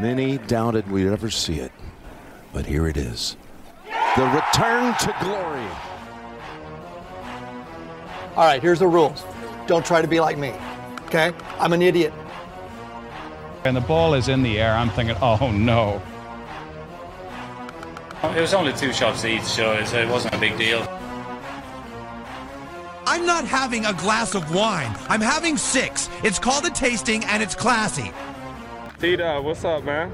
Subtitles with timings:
[0.00, 1.72] Many doubted we'd ever see it,
[2.54, 3.36] but here it is.
[4.16, 5.66] The return to glory.
[8.34, 9.22] All right, here's the rules.
[9.66, 10.54] Don't try to be like me.
[11.04, 11.34] Okay?
[11.58, 12.14] I'm an idiot.
[13.66, 14.74] And the ball is in the air.
[14.74, 16.00] I'm thinking, oh no.
[18.34, 20.80] It was only two shots each, so it wasn't a big deal.
[23.06, 24.96] I'm not having a glass of wine.
[25.10, 26.08] I'm having six.
[26.22, 28.12] It's called a tasting and it's classy.
[29.00, 30.12] Tita, what's up, man?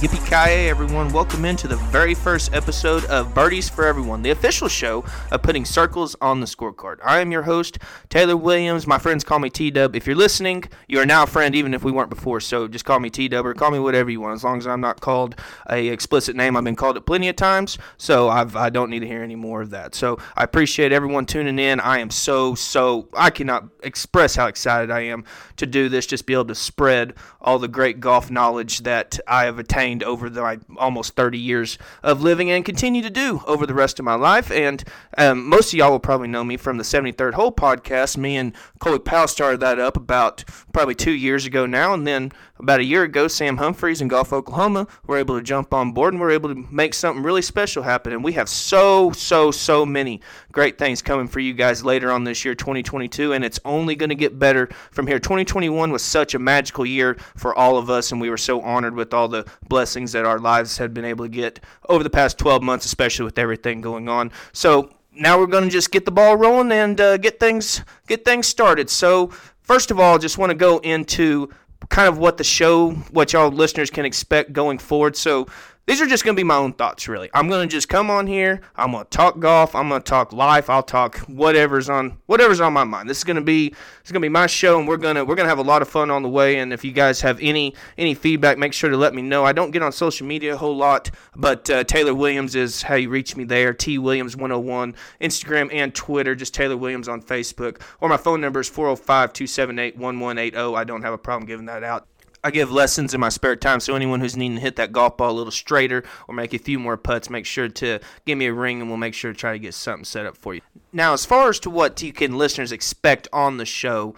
[0.00, 1.12] Yippee ki everyone.
[1.12, 5.66] Welcome into the very first episode of Birdies for Everyone, the official show of putting
[5.66, 6.96] circles on the scorecard.
[7.04, 7.76] I am your host,
[8.08, 8.86] Taylor Williams.
[8.86, 9.94] My friends call me T Dub.
[9.94, 12.40] If you're listening, you are now a friend, even if we weren't before.
[12.40, 14.66] So just call me T Dub or call me whatever you want, as long as
[14.66, 15.36] I'm not called
[15.68, 16.56] a explicit name.
[16.56, 19.36] I've been called it plenty of times, so I've, I don't need to hear any
[19.36, 19.94] more of that.
[19.94, 21.78] So I appreciate everyone tuning in.
[21.78, 25.26] I am so, so, I cannot express how excited I am
[25.56, 29.44] to do this, just be able to spread all the great golf knowledge that I
[29.44, 33.66] have attained over the like, almost 30 years of living and continue to do over
[33.66, 34.50] the rest of my life.
[34.50, 34.84] And
[35.18, 38.16] um, most of y'all will probably know me from the 73rd Hole podcast.
[38.16, 41.92] Me and Colby Powell started that up about probably two years ago now.
[41.92, 45.74] And then about a year ago, Sam Humphreys in Gulf, Oklahoma were able to jump
[45.74, 48.12] on board and we're able to make something really special happen.
[48.12, 50.20] And we have so, so, so many
[50.52, 53.32] great things coming for you guys later on this year, 2022.
[53.32, 55.18] And it's only going to get better from here.
[55.18, 58.94] 2021 was such a magical year for all of us, and we were so honored
[58.94, 62.38] with all the blessings that our lives had been able to get over the past
[62.38, 64.30] 12 months, especially with everything going on.
[64.52, 68.24] So now we're going to just get the ball rolling and uh, get things get
[68.24, 68.90] things started.
[68.90, 69.28] So
[69.62, 71.50] first of all, just want to go into
[71.88, 75.16] kind of what the show, what y'all listeners can expect going forward.
[75.16, 75.46] So
[75.90, 77.28] these are just going to be my own thoughts, really.
[77.34, 78.60] I'm going to just come on here.
[78.76, 79.74] I'm going to talk golf.
[79.74, 80.70] I'm going to talk life.
[80.70, 83.10] I'll talk whatever's on whatever's on my mind.
[83.10, 85.34] This is going to be it's going to be my show, and we're gonna we're
[85.34, 86.58] gonna have a lot of fun on the way.
[86.58, 89.44] And if you guys have any any feedback, make sure to let me know.
[89.44, 92.94] I don't get on social media a whole lot, but uh, Taylor Williams is how
[92.94, 93.74] you reach me there.
[93.74, 96.36] T Williams 101 Instagram and Twitter.
[96.36, 100.56] Just Taylor Williams on Facebook, or my phone number is 405 278 1180.
[100.76, 102.06] I don't have a problem giving that out.
[102.42, 105.16] I give lessons in my spare time, so anyone who's needing to hit that golf
[105.16, 108.46] ball a little straighter or make a few more putts, make sure to give me
[108.46, 110.60] a ring and we'll make sure to try to get something set up for you.
[110.92, 114.14] Now, as far as to what you can listeners expect on the show,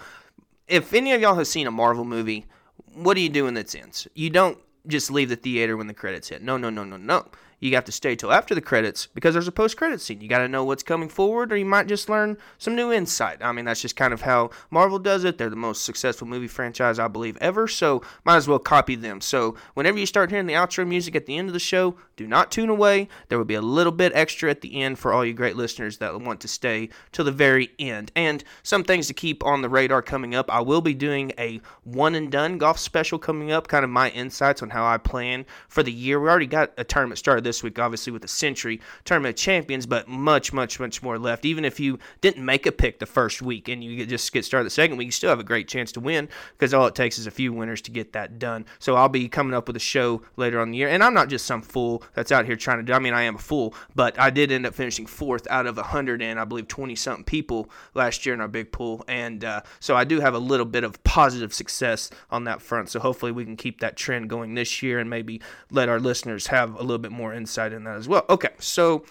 [0.69, 2.47] if any of y'all have seen a Marvel movie,
[2.95, 4.07] what do you do in its ends?
[4.15, 6.43] You don't just leave the theater when the credits hit.
[6.43, 7.27] No, no, no, no, no
[7.69, 10.21] you have to stay till after the credits because there's a post credit scene.
[10.21, 13.39] You got to know what's coming forward, or you might just learn some new insight.
[13.41, 15.39] I mean, that's just kind of how Marvel does it.
[15.39, 19.21] They're the most successful movie franchise, I believe, ever, so might as well copy them.
[19.21, 22.27] So whenever you start hearing the outro music at the end of the show, do
[22.27, 23.09] not tune away.
[23.29, 25.99] There will be a little bit extra at the end for all you great listeners
[25.99, 28.11] that want to stay till the very end.
[28.17, 30.53] And some things to keep on the radar coming up.
[30.53, 34.11] I will be doing a one and done golf special coming up, kind of my
[34.11, 36.21] insights on how I plan for the year.
[36.21, 40.07] We already got a tournament started this week, obviously, with the Sentry Tournament Champions, but
[40.07, 41.45] much, much, much more left.
[41.45, 44.67] Even if you didn't make a pick the first week and you just get started
[44.67, 47.19] the second week, you still have a great chance to win because all it takes
[47.19, 48.65] is a few winners to get that done.
[48.79, 50.89] So I'll be coming up with a show later on the year.
[50.89, 53.23] And I'm not just some fool that's out here trying to do I mean, I
[53.23, 56.45] am a fool, but I did end up finishing fourth out of 100 and I
[56.45, 59.05] believe 20 something people last year in our big pool.
[59.09, 62.91] And uh, so I do have a little bit of positive success on that front.
[62.91, 65.41] So hopefully we can keep that trend going this year and maybe
[65.71, 68.25] let our listeners have a little bit more insight in that as well.
[68.31, 69.05] Okay, so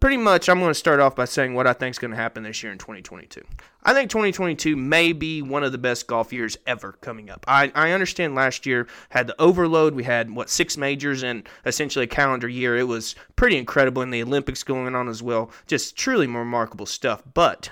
[0.00, 2.16] pretty much I'm going to start off by saying what I think is going to
[2.16, 3.42] happen this year in 2022.
[3.82, 7.44] I think 2022 may be one of the best golf years ever coming up.
[7.46, 9.94] I, I understand last year had the overload.
[9.94, 12.76] We had, what, six majors and essentially a calendar year.
[12.76, 15.50] It was pretty incredible, and the Olympics going on as well.
[15.66, 17.22] Just truly remarkable stuff.
[17.34, 17.70] But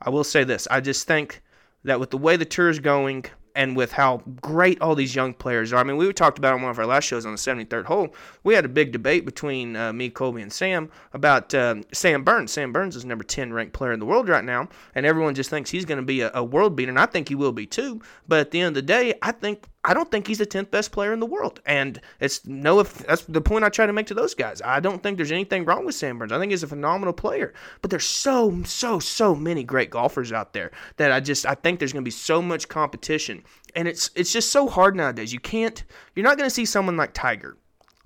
[0.00, 1.42] I will say this I just think
[1.84, 5.32] that with the way the tour is going, and with how great all these young
[5.32, 5.78] players are.
[5.78, 8.14] I mean, we talked about on one of our last shows on the 73rd hole.
[8.42, 12.52] We had a big debate between uh, me, Colby, and Sam about uh, Sam Burns.
[12.52, 15.50] Sam Burns is number 10 ranked player in the world right now, and everyone just
[15.50, 17.66] thinks he's going to be a, a world beater, and I think he will be
[17.66, 18.00] too.
[18.26, 20.70] But at the end of the day, I think I don't think he's the 10th
[20.70, 21.60] best player in the world.
[21.66, 24.62] And it's no, if that's the point I try to make to those guys.
[24.62, 26.32] I don't think there's anything wrong with Sam Burns.
[26.32, 27.52] I think he's a phenomenal player.
[27.82, 31.78] But there's so, so, so many great golfers out there that I just, I think
[31.78, 33.44] there's going to be so much competition.
[33.76, 35.32] And it's, it's just so hard nowadays.
[35.32, 35.82] You can't,
[36.14, 37.56] you're not going to see someone like Tiger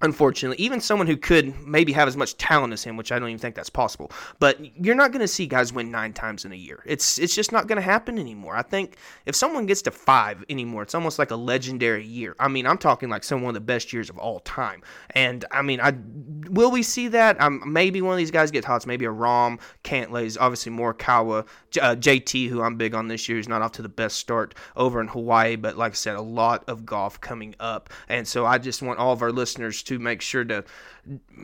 [0.03, 0.63] unfortunately.
[0.63, 3.39] Even someone who could maybe have as much talent as him, which I don't even
[3.39, 4.11] think that's possible.
[4.39, 6.83] But you're not going to see guys win nine times in a year.
[6.87, 8.57] It's it's just not going to happen anymore.
[8.57, 8.97] I think
[9.27, 12.37] if someone gets to five anymore, it's almost like a legendary year.
[12.39, 14.83] I mean, I'm talking like some one of the best years of all time.
[15.11, 15.95] And I mean, I
[16.49, 17.41] will we see that?
[17.41, 18.79] Um, maybe one of these guys get hot.
[18.87, 21.47] Maybe a Rahm, Cantlay's, obviously Morikawa,
[21.81, 24.55] uh, JT, who I'm big on this year, is not off to the best start
[24.77, 25.57] over in Hawaii.
[25.57, 28.99] But like I said, a lot of golf coming up, and so I just want
[28.99, 30.65] all of our listeners to make sure to,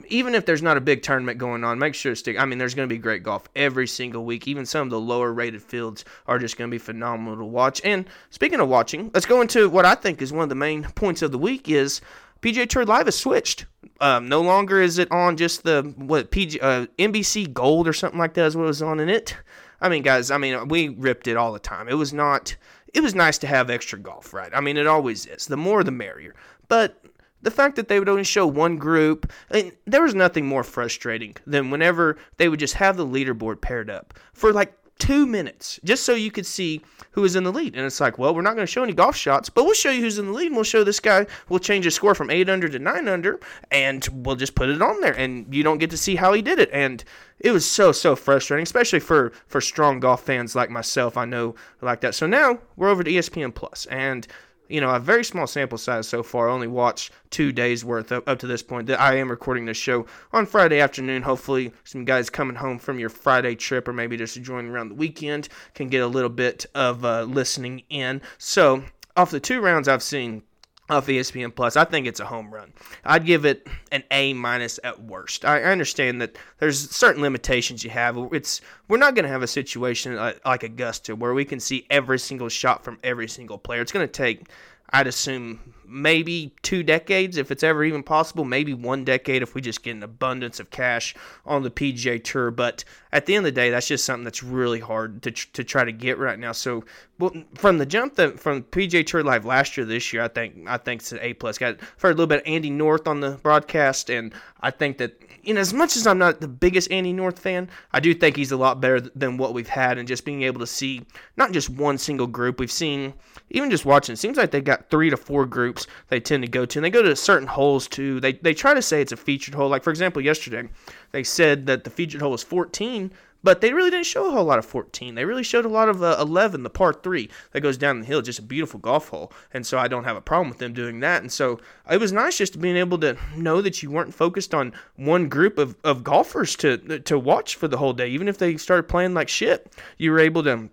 [0.09, 2.39] even if there's not a big tournament going on, make sure to stick.
[2.39, 4.47] I mean, there's going to be great golf every single week.
[4.49, 7.81] Even some of the lower rated fields are just going to be phenomenal to watch.
[7.85, 10.85] And speaking of watching, let's go into what I think is one of the main
[10.85, 12.01] points of the week is
[12.45, 13.65] PGA Tour Live has switched.
[14.01, 18.19] Um, no longer is it on just the what PG uh, NBC Gold or something
[18.19, 19.37] like that is what was on in it.
[19.81, 21.89] I mean, guys, I mean, we ripped it all the time.
[21.89, 22.57] It was not.
[22.93, 24.51] It was nice to have extra golf, right?
[24.55, 25.47] I mean, it always is.
[25.47, 26.35] The more, the merrier.
[26.69, 27.03] But
[27.45, 31.37] the fact that they would only show one group, and there was nothing more frustrating
[31.47, 36.05] than whenever they would just have the leaderboard paired up for like two minutes just
[36.05, 36.81] so you could see
[37.11, 37.75] who was in the lead.
[37.77, 39.91] And it's like, well, we're not going to show any golf shots, but we'll show
[39.91, 40.47] you who's in the lead.
[40.47, 43.41] And we'll show this guy, we'll change his score from 8 under to 9 under,
[43.71, 45.13] and we'll just put it on there.
[45.13, 46.71] And you don't get to see how he did it.
[46.73, 47.05] And
[47.41, 51.17] it was so, so frustrating, especially for, for strong golf fans like myself.
[51.17, 52.15] I know like that.
[52.15, 54.27] So now we're over to ESPN Plus, and
[54.69, 56.49] you know, a very small sample size so far.
[56.49, 58.87] I only watched two days worth up, up to this point.
[58.87, 61.23] That I am recording this show on Friday afternoon.
[61.23, 64.95] Hopefully, some guys coming home from your Friday trip or maybe just enjoying around the
[64.95, 68.23] weekend can get a little bit of uh, listening in.
[68.39, 68.85] So,
[69.17, 70.43] off the two rounds I've seen,
[70.91, 71.77] off ESPN Plus.
[71.77, 72.73] I think it's a home run.
[73.05, 75.45] I'd give it an A minus at worst.
[75.45, 78.17] I understand that there's certain limitations you have.
[78.33, 81.87] It's we're not going to have a situation like, like Augusta where we can see
[81.91, 83.81] every single shot from every single player.
[83.81, 84.49] It's going to take
[84.91, 89.61] I'd assume maybe two decades, if it's ever even possible, maybe one decade if we
[89.61, 91.15] just get an abundance of cash
[91.45, 92.51] on the PGA Tour.
[92.51, 95.65] But at the end of the day, that's just something that's really hard to, to
[95.65, 96.53] try to get right now.
[96.53, 96.85] So
[97.19, 100.67] well, from the jump that from PGA Tour Live last year, this year, I think
[100.67, 101.59] I think it's an A plus.
[101.59, 105.21] Got heard a little bit of Andy North on the broadcast, and I think that
[105.55, 108.51] know as much as I'm not the biggest Andy North fan, I do think he's
[108.51, 111.71] a lot better than what we've had, and just being able to see not just
[111.71, 112.59] one single group.
[112.59, 113.15] We've seen
[113.51, 114.15] even just watching.
[114.15, 115.74] It seems like they got three to four groups
[116.09, 118.21] they tend to go to, and they go to certain holes too.
[118.21, 119.69] They they try to say it's a featured hole.
[119.69, 120.69] Like for example, yesterday
[121.13, 123.11] they said that the featured hole was 14,
[123.45, 125.15] but they really didn't show a whole lot of 14.
[125.15, 128.07] They really showed a lot of uh, 11, the par three that goes down the
[128.07, 129.31] hill, just a beautiful golf hole.
[129.53, 131.21] And so I don't have a problem with them doing that.
[131.21, 131.61] And so
[131.91, 135.59] it was nice just being able to know that you weren't focused on one group
[135.59, 139.13] of, of golfers to to watch for the whole day, even if they started playing
[139.13, 139.71] like shit.
[139.99, 140.71] You were able to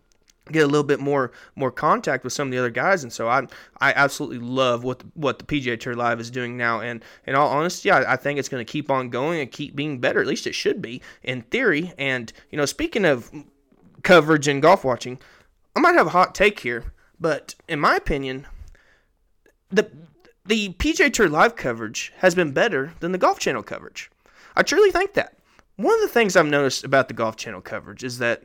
[0.52, 3.04] get a little bit more more contact with some of the other guys.
[3.04, 3.48] And so I
[3.80, 6.82] I absolutely love what the, what the PGA Tour Live is doing now.
[6.82, 9.76] And in all honesty I, I think it's going to keep on going and keep
[9.76, 10.22] being better.
[10.22, 11.94] At least it should be in theory.
[11.98, 13.32] And you know speaking of
[14.04, 15.20] coverage and golf watching
[15.76, 18.48] I might have a hot take here but in my opinion
[19.72, 19.90] the
[20.46, 24.10] the PGA Tour Live coverage has been better than the Golf Channel coverage.
[24.56, 25.38] I truly think that.
[25.76, 28.44] One of the things I've noticed about the Golf Channel coverage is that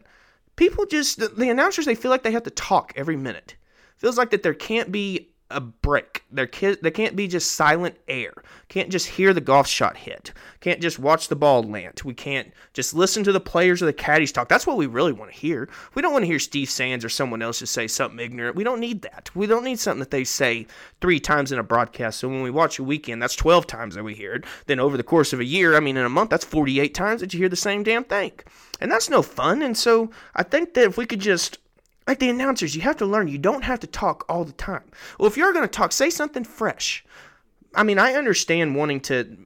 [0.56, 3.56] people just the, announcers they feel like they have to talk every minute.
[3.96, 6.24] Feels like that there can't be a break.
[6.30, 8.34] There can't be just silent air.
[8.68, 10.32] Can't just hear the golf shot hit.
[10.60, 12.02] Can't just watch the ball land.
[12.04, 14.48] We can't just listen to the players or the caddies talk.
[14.48, 15.68] That's what we really want to hear.
[15.94, 18.56] We don't want to hear Steve Sands or someone else just say something ignorant.
[18.56, 19.30] We don't need that.
[19.36, 20.66] We don't need something that they say
[21.00, 22.18] three times in a broadcast.
[22.18, 24.44] So when we watch a weekend, that's 12 times that we hear it.
[24.66, 27.20] Then over the course of a year, I mean in a month, that's 48 times
[27.20, 28.32] that you hear the same damn thing.
[28.80, 29.62] And that's no fun.
[29.62, 31.58] And so I think that if we could just
[32.06, 34.84] like the announcers, you have to learn you don't have to talk all the time.
[35.18, 37.04] Well, if you're going to talk, say something fresh.
[37.74, 39.36] I mean, I understand wanting to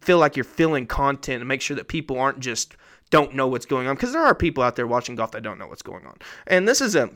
[0.00, 2.76] feel like you're filling content and make sure that people aren't just
[3.10, 5.58] don't know what's going on because there are people out there watching golf that don't
[5.58, 6.16] know what's going on.
[6.46, 7.10] And this is a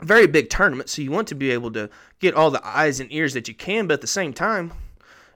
[0.00, 1.88] very big tournament, so you want to be able to
[2.20, 4.72] get all the eyes and ears that you can, but at the same time,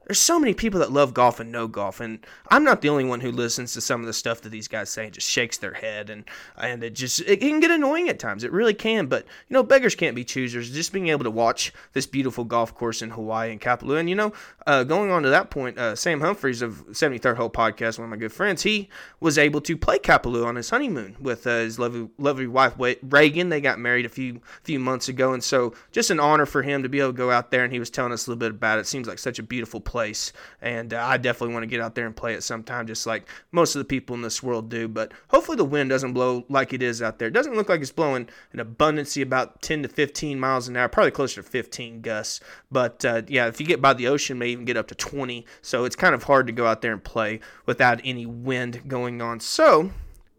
[0.06, 3.04] there's so many people that love golf and know golf, and I'm not the only
[3.04, 5.58] one who listens to some of the stuff that these guys say and just shakes
[5.58, 6.24] their head, and
[6.56, 8.44] and it just it can get annoying at times.
[8.44, 10.70] It really can, but you know beggars can't be choosers.
[10.70, 14.14] Just being able to watch this beautiful golf course in Hawaii and Kapalua, and you
[14.14, 14.32] know,
[14.64, 18.10] uh, going on to that point, uh, Sam Humphreys of 73rd Hole Podcast, one of
[18.10, 21.80] my good friends, he was able to play Kapalua on his honeymoon with uh, his
[21.80, 23.48] lovely lovely wife Reagan.
[23.48, 26.84] They got married a few few months ago, and so just an honor for him
[26.84, 28.52] to be able to go out there, and he was telling us a little bit
[28.52, 28.82] about it.
[28.82, 31.80] it seems like such a beautiful place place, and uh, I definitely want to get
[31.80, 34.68] out there and play it sometime, just like most of the people in this world
[34.68, 34.88] do.
[34.88, 37.28] But hopefully the wind doesn't blow like it is out there.
[37.28, 40.86] It doesn't look like it's blowing an abundance about 10 to 15 miles an hour,
[40.86, 42.40] probably closer to 15 gusts.
[42.70, 45.46] But uh, yeah, if you get by the ocean, may even get up to 20.
[45.62, 49.22] So it's kind of hard to go out there and play without any wind going
[49.22, 49.40] on.
[49.40, 49.92] So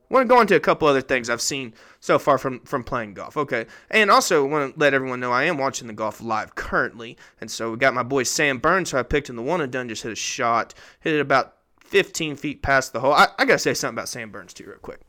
[0.10, 2.84] I want to go into a couple other things I've seen so far from from
[2.84, 3.36] playing golf.
[3.36, 7.18] Okay, and also want to let everyone know I am watching the golf live currently,
[7.42, 9.72] and so we got my boy Sam Burns, who I picked in the one and
[9.72, 13.14] done, just hit a shot, hit it about 15 feet past the hole.
[13.14, 15.02] I, I gotta say something about Sam Burns too, real quick.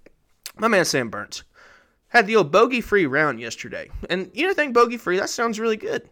[0.56, 1.44] My man Sam Burns
[2.08, 5.60] had the old bogey free round yesterday, and you know think bogey free that sounds
[5.60, 6.08] really good.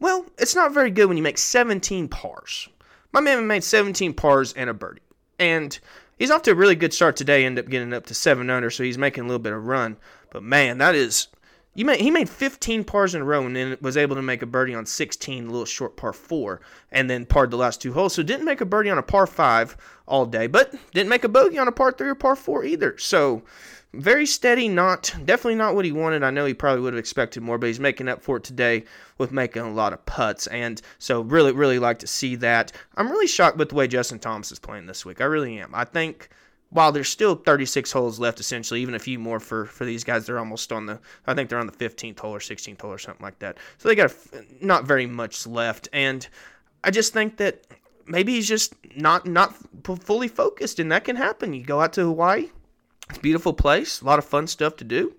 [0.00, 2.68] Well, it's not very good when you make 17 pars.
[3.12, 5.00] My man made 17 pars and a birdie,
[5.38, 5.78] and
[6.16, 7.44] He's off to a really good start today.
[7.44, 9.96] Ended up getting up to seven under, so he's making a little bit of run.
[10.30, 11.28] But man, that is
[11.76, 14.40] you made he made 15 pars in a row and then was able to make
[14.40, 17.92] a birdie on 16, a little short par four, and then parred the last two
[17.92, 18.14] holes.
[18.14, 19.76] So didn't make a birdie on a par five
[20.08, 22.96] all day, but didn't make a bogey on a par three or par four either.
[22.96, 23.42] So
[23.94, 26.22] very steady, not definitely not what he wanted.
[26.22, 28.84] I know he probably would have expected more, but he's making up for it today
[29.18, 30.46] with making a lot of putts.
[30.48, 32.72] And so really, really like to see that.
[32.96, 35.20] I'm really shocked with the way Justin Thomas is playing this week.
[35.20, 35.74] I really am.
[35.74, 36.28] I think
[36.70, 40.26] while there's still 36 holes left, essentially, even a few more for, for these guys,
[40.26, 42.98] they're almost on the, I think they're on the 15th hole or 16th hole or
[42.98, 43.56] something like that.
[43.78, 45.88] So they got a, not very much left.
[45.92, 46.26] And
[46.84, 47.64] I just think that
[48.06, 49.54] maybe he's just not not
[50.00, 51.52] fully focused, and that can happen.
[51.52, 52.50] You go out to Hawaii,
[53.20, 55.14] beautiful place, a lot of fun stuff to do.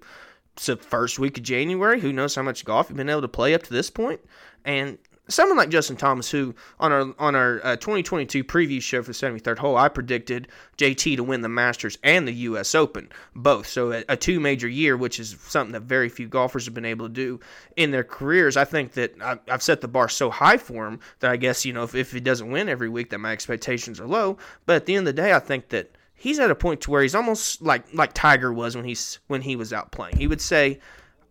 [0.55, 1.99] It's the first week of January.
[1.99, 4.21] Who knows how much golf you've been able to play up to this point?
[4.65, 4.97] And
[5.29, 9.13] someone like Justin Thomas, who on our on our uh, 2022 preview show for the
[9.13, 12.75] 73rd hole, I predicted JT to win the Masters and the U.S.
[12.75, 13.67] Open both.
[13.67, 16.85] So a, a, two major year, which is something that very few golfers have been
[16.85, 17.39] able to do
[17.75, 18.57] in their careers.
[18.57, 21.65] I think that I, have set the bar so high for him that I guess
[21.65, 24.37] you know if, if he doesn't win every week, that my expectations are low.
[24.65, 26.91] But at the end of the day, I think that he's at a point to
[26.91, 30.17] where he's almost like like Tiger was when he's when he was out playing.
[30.17, 30.79] He would say,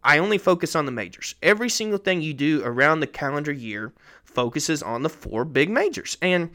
[0.02, 1.34] "I only focus on the majors.
[1.42, 3.92] Every single thing you do around the calendar year
[4.24, 6.50] focuses on the four big majors." And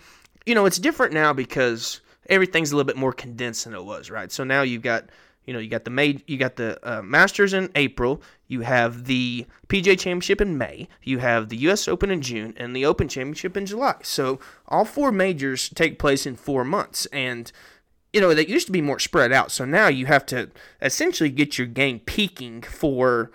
[0.46, 4.10] you know, it's different now because everything's a little bit more condensed than it was,
[4.10, 4.32] right?
[4.32, 5.10] So now you've got
[5.46, 9.06] you know you got the made you got the uh, Masters in April, you have
[9.06, 11.88] the PGA Championship in May, you have the U.S.
[11.88, 13.96] Open in June, and the Open Championship in July.
[14.04, 17.52] So all four majors take place in four months, and
[18.14, 19.52] you know, that used to be more spread out.
[19.52, 20.52] So now you have to
[20.82, 23.32] essentially get your game peaking for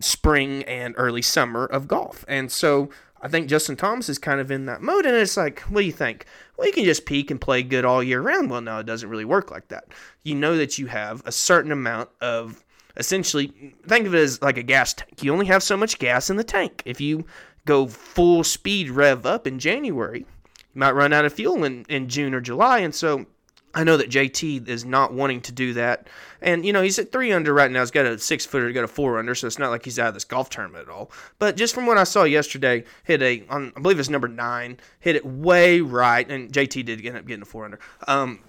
[0.00, 2.24] spring and early summer of golf.
[2.28, 2.90] And so
[3.22, 5.06] I think Justin Thomas is kind of in that mode.
[5.06, 6.26] And it's like, what do you think?
[6.56, 8.50] Well, you can just peak and play good all year round.
[8.50, 9.88] Well, no, it doesn't really work like that.
[10.22, 12.62] You know that you have a certain amount of
[12.96, 15.22] essentially, think of it as like a gas tank.
[15.22, 16.82] You only have so much gas in the tank.
[16.84, 17.24] If you
[17.64, 22.08] go full speed rev up in January, you might run out of fuel in, in
[22.08, 22.80] June or July.
[22.80, 23.26] And so
[23.72, 26.08] I know that JT is not wanting to do that.
[26.40, 27.80] And, you know, he's at three under right now.
[27.80, 29.98] He's got a six footer, he's got a four under, so it's not like he's
[29.98, 31.10] out of this golf tournament at all.
[31.38, 34.78] But just from what I saw yesterday, hit a, on, I believe it's number nine,
[34.98, 36.28] hit it way right.
[36.28, 37.78] And JT did end up getting a four under.
[38.08, 38.40] Um,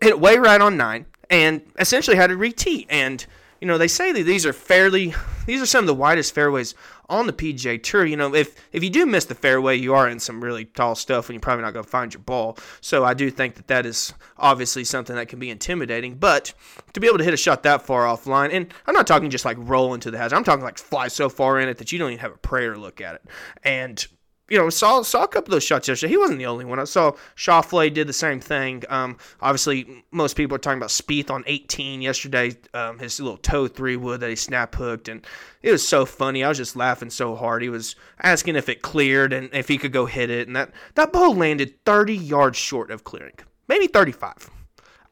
[0.00, 2.86] hit it way right on nine and essentially had a re tee.
[2.88, 3.26] And,
[3.60, 5.14] you know, they say that these are fairly,
[5.46, 6.74] these are some of the widest fairways
[7.10, 10.08] on the PGA Tour, you know, if if you do miss the fairway, you are
[10.08, 12.58] in some really tall stuff, and you're probably not going to find your ball.
[12.80, 16.16] So I do think that that is obviously something that can be intimidating.
[16.16, 16.52] But
[16.92, 19.46] to be able to hit a shot that far offline, and I'm not talking just
[19.46, 20.36] like roll into the hazard.
[20.36, 22.76] I'm talking like fly so far in it that you don't even have a prayer
[22.76, 23.22] look at it.
[23.64, 24.06] And
[24.48, 26.12] you know, saw saw a couple of those shots yesterday.
[26.12, 26.78] He wasn't the only one.
[26.78, 28.82] I saw Schauffele did the same thing.
[28.88, 32.56] Um, obviously, most people are talking about Spieth on 18 yesterday.
[32.72, 35.26] Um, his little toe three wood that he snap hooked, and
[35.62, 36.42] it was so funny.
[36.42, 37.62] I was just laughing so hard.
[37.62, 40.72] He was asking if it cleared and if he could go hit it, and that
[40.94, 43.34] that ball landed 30 yards short of clearing,
[43.68, 44.50] maybe 35.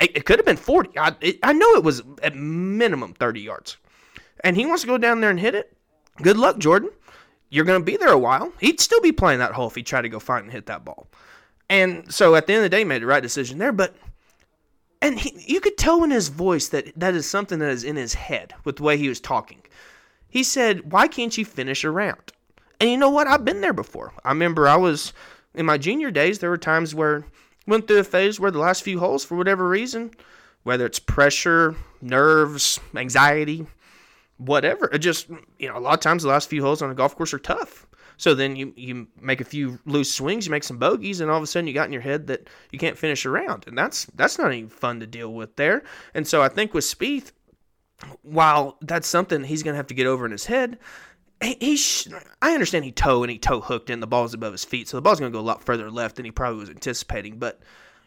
[0.00, 0.98] It, it could have been 40.
[0.98, 3.76] I it, I know it was at minimum 30 yards,
[4.42, 5.76] and he wants to go down there and hit it.
[6.22, 6.88] Good luck, Jordan
[7.50, 8.52] you're going to be there a while.
[8.60, 10.84] He'd still be playing that hole if he tried to go find and hit that
[10.84, 11.06] ball.
[11.68, 13.72] And so at the end of the day, made the right decision there.
[13.72, 13.94] But
[15.02, 17.96] and he, you could tell in his voice that that is something that is in
[17.96, 19.62] his head with the way he was talking.
[20.28, 22.32] He said, "Why can't you finish a round?"
[22.80, 23.26] And you know what?
[23.26, 24.12] I've been there before.
[24.24, 25.12] I remember I was
[25.54, 26.38] in my junior days.
[26.38, 27.24] There were times where
[27.66, 30.12] went through a phase where the last few holes, for whatever reason,
[30.62, 33.66] whether it's pressure, nerves, anxiety,
[34.38, 34.88] whatever.
[34.92, 35.28] It just
[35.58, 37.38] you know, a lot of times the last few holes on a golf course are
[37.38, 37.86] tough.
[38.18, 41.36] So then you you make a few loose swings, you make some bogeys, and all
[41.36, 43.76] of a sudden you got in your head that you can't finish a round, and
[43.76, 45.82] that's that's not even fun to deal with there.
[46.14, 47.32] And so I think with Spieth,
[48.22, 50.78] while that's something he's gonna have to get over in his head,
[51.42, 52.08] he, he sh-
[52.40, 54.96] I understand he toe and he toe hooked and the ball's above his feet, so
[54.96, 57.38] the ball's going to go a lot further left than he probably was anticipating.
[57.38, 57.60] But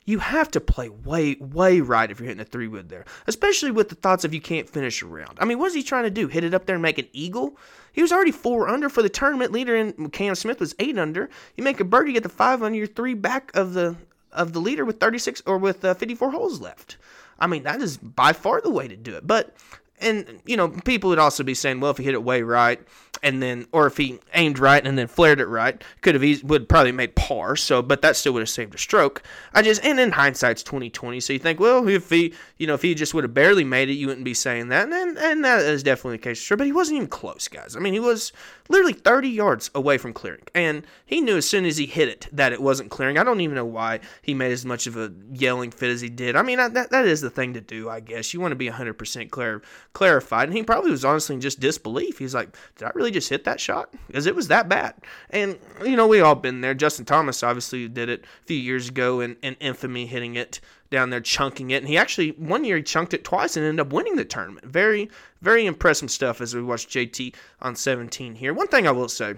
[0.10, 3.70] you have to play way, way right if you're hitting a three wood there, especially
[3.70, 5.38] with the thoughts of you can't finish around.
[5.40, 6.28] I mean, what is he trying to do?
[6.28, 7.56] Hit it up there and make an eagle?
[7.92, 11.30] He was already four under for the tournament leader, and Cam Smith was eight under.
[11.56, 13.98] You make a birdie, get the five under, you're three back of the
[14.32, 16.98] of the leader with 36 or with uh, 54 holes left.
[17.40, 19.26] I mean, that is by far the way to do it.
[19.26, 19.56] But
[20.02, 22.80] and you know, people would also be saying, well, if he hit it way right,
[23.22, 26.70] and then, or if he aimed right and then flared it right, could have would
[26.70, 27.56] probably made par.
[27.56, 29.24] So, but that still would have saved a stroke.
[29.54, 31.20] I just, and in hindsight's twenty twenty.
[31.20, 33.90] So you think, well, if he, you know, if he just would have barely made
[33.90, 34.84] it, you wouldn't be saying that.
[34.84, 36.38] And and, and that is definitely the case.
[36.40, 37.76] Sure, but he wasn't even close, guys.
[37.76, 38.32] I mean, he was
[38.70, 42.28] literally thirty yards away from clearing, and he knew as soon as he hit it
[42.32, 43.18] that it wasn't clearing.
[43.18, 46.10] I don't even know why he made as much of a yelling fit as he
[46.10, 46.36] did.
[46.36, 48.34] I mean, I, that that is the thing to do, I guess.
[48.34, 49.62] You want to be hundred percent clear
[49.94, 52.20] clarified, and he probably was honestly in just disbelief.
[52.20, 53.94] He's like, did I really just hit that shot?
[54.08, 54.94] Because it was that bad.
[55.30, 56.74] And, you know, we all been there.
[56.74, 61.10] Justin Thomas obviously did it a few years ago in, in infamy, hitting it down
[61.10, 61.78] there, chunking it.
[61.78, 64.66] And he actually, one year, he chunked it twice and ended up winning the tournament.
[64.66, 65.10] Very,
[65.42, 68.54] very impressive stuff as we watch JT on 17 here.
[68.54, 69.36] One thing I will say,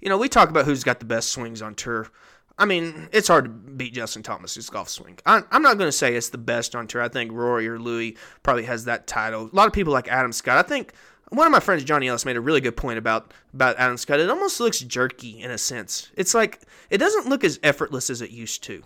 [0.00, 2.08] you know, we talk about who's got the best swings on tour.
[2.62, 5.18] I mean, it's hard to beat Justin Thomas's golf swing.
[5.26, 7.02] I, am not going to say it's the best on tour.
[7.02, 9.50] I think Rory or Louis probably has that title.
[9.52, 10.64] A lot of people like Adam Scott.
[10.64, 10.92] I think
[11.30, 14.20] one of my friends, Johnny Ellis, made a really good point about about Adam Scott.
[14.20, 16.12] It almost looks jerky in a sense.
[16.16, 18.84] It's like it doesn't look as effortless as it used to.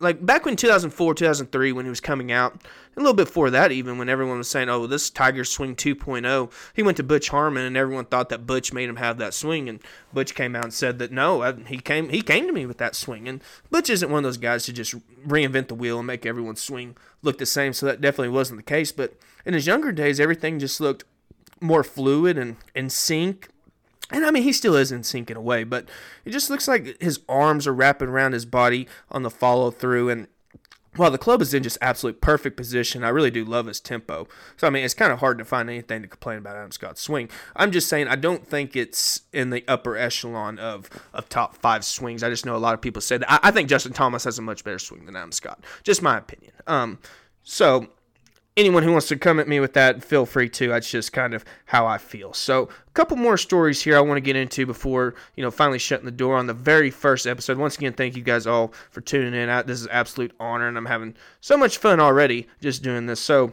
[0.00, 2.62] Like back when 2004, 2003, when he was coming out,
[2.96, 6.52] a little bit before that, even when everyone was saying, "Oh, this Tiger Swing 2.0,"
[6.74, 9.68] he went to Butch Harmon, and everyone thought that Butch made him have that swing,
[9.68, 9.80] and
[10.12, 12.78] Butch came out and said that no, I, he came he came to me with
[12.78, 14.94] that swing, and Butch isn't one of those guys to just
[15.26, 17.72] reinvent the wheel and make everyone's swing look the same.
[17.72, 18.92] So that definitely wasn't the case.
[18.92, 19.14] But
[19.44, 21.04] in his younger days, everything just looked
[21.60, 23.48] more fluid and in sync.
[24.10, 25.88] And I mean, he still isn't sinking away, but
[26.24, 30.08] it just looks like his arms are wrapping around his body on the follow through.
[30.08, 30.28] And
[30.96, 34.26] while the club is in just absolute perfect position, I really do love his tempo.
[34.56, 37.02] So, I mean, it's kind of hard to find anything to complain about Adam Scott's
[37.02, 37.28] swing.
[37.54, 41.84] I'm just saying, I don't think it's in the upper echelon of, of top five
[41.84, 42.22] swings.
[42.22, 43.30] I just know a lot of people say that.
[43.30, 45.62] I, I think Justin Thomas has a much better swing than Adam Scott.
[45.82, 46.52] Just my opinion.
[46.66, 46.98] Um,
[47.42, 47.88] so
[48.58, 50.68] anyone who wants to come at me with that, feel free to.
[50.68, 52.32] That's just kind of how I feel.
[52.34, 55.78] So, a couple more stories here I want to get into before, you know, finally
[55.78, 57.56] shutting the door on the very first episode.
[57.56, 59.48] Once again, thank you guys all for tuning in.
[59.66, 63.20] This is an absolute honor, and I'm having so much fun already just doing this.
[63.20, 63.52] So,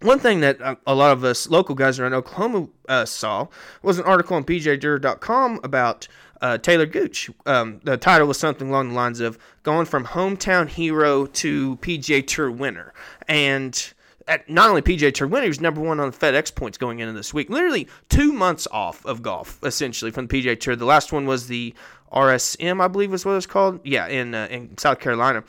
[0.00, 3.48] one thing that a lot of us local guys around Oklahoma uh, saw
[3.82, 6.06] was an article on PGAtour.com about
[6.40, 7.28] uh, Talor Gooch.
[7.46, 12.24] Um, the title was something along the lines of going from hometown hero to PGA
[12.24, 12.94] Tour winner.
[13.26, 13.92] And
[14.28, 17.00] at not only PGA Tour winner, he was number one on the FedEx points going
[17.00, 17.50] into this week.
[17.50, 20.76] Literally two months off of golf, essentially from the PGA Tour.
[20.76, 21.74] The last one was the
[22.12, 23.80] RSM, I believe was what it was called.
[23.84, 25.44] Yeah, in uh, in South Carolina.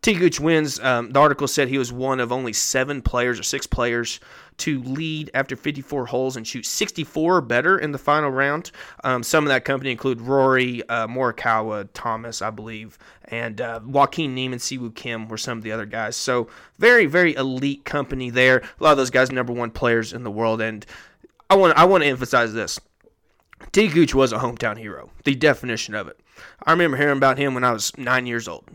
[0.00, 0.14] T.
[0.14, 0.78] Gooch wins.
[0.80, 4.20] Um, the article said he was one of only seven players or six players
[4.58, 8.70] to lead after 54 holes and shoot 64 or better in the final round.
[9.04, 14.34] Um, some of that company include Rory, uh, Morikawa, Thomas, I believe, and uh, Joaquin
[14.34, 16.16] Niemann, Siwoo Kim were some of the other guys.
[16.16, 18.58] So very, very elite company there.
[18.58, 20.60] A lot of those guys number one players in the world.
[20.60, 20.84] And
[21.50, 22.78] I want I want to emphasize this.
[23.72, 23.88] T.
[23.88, 26.18] Gooch was a hometown hero, the definition of it.
[26.64, 28.68] I remember hearing about him when I was nine years old.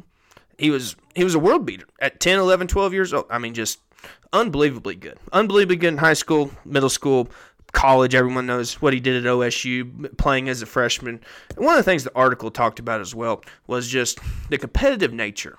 [0.57, 3.25] He was he was a world beater at 10, 11, 12 years old.
[3.29, 3.79] I mean, just
[4.31, 5.17] unbelievably good.
[5.31, 7.29] Unbelievably good in high school, middle school,
[7.71, 8.15] college.
[8.15, 11.19] Everyone knows what he did at OSU, playing as a freshman.
[11.55, 15.13] And one of the things the article talked about as well was just the competitive
[15.13, 15.57] nature,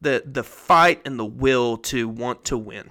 [0.00, 2.90] the the fight and the will to want to win.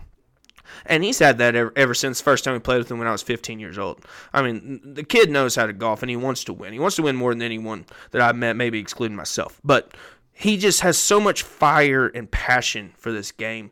[0.85, 3.11] And he's had that ever, ever since first time we played with him when I
[3.11, 4.03] was 15 years old.
[4.33, 6.73] I mean, the kid knows how to golf and he wants to win.
[6.73, 9.59] He wants to win more than anyone that I've met, maybe excluding myself.
[9.63, 9.93] But
[10.37, 13.71] he just has so much fire and passion for this game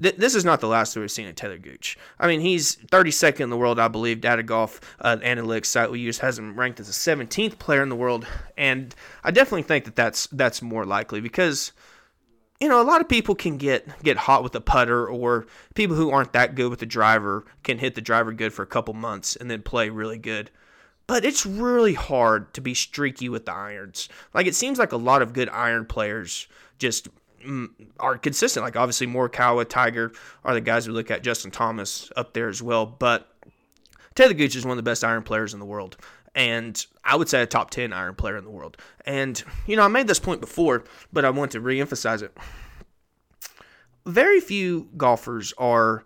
[0.00, 1.98] th- this is not the last that we've seen of Talor Gooch.
[2.18, 4.20] I mean, he's 32nd in the world, I believe.
[4.20, 7.88] Data Golf uh, analytics site we use has him ranked as the 17th player in
[7.88, 8.94] the world, and
[9.24, 11.72] I definitely think that that's that's more likely because
[12.60, 15.96] you know, a lot of people can get get hot with a putter, or people
[15.96, 18.94] who aren't that good with the driver can hit the driver good for a couple
[18.94, 20.50] months and then play really good.
[21.08, 24.08] But it's really hard to be streaky with the irons.
[24.32, 26.46] Like it seems like a lot of good iron players
[26.78, 27.08] just
[27.44, 27.68] Mm,
[28.00, 28.64] are consistent.
[28.64, 30.12] Like obviously Morikawa, Tiger
[30.44, 31.22] are the guys we look at.
[31.22, 32.86] Justin Thomas up there as well.
[32.86, 33.28] But
[34.14, 35.96] Talor Gooch is one of the best iron players in the world.
[36.34, 38.76] And I would say a top 10 iron player in the world.
[39.04, 42.36] And, you know, I made this point before, but I want to reemphasize it.
[44.06, 46.04] Very few golfers are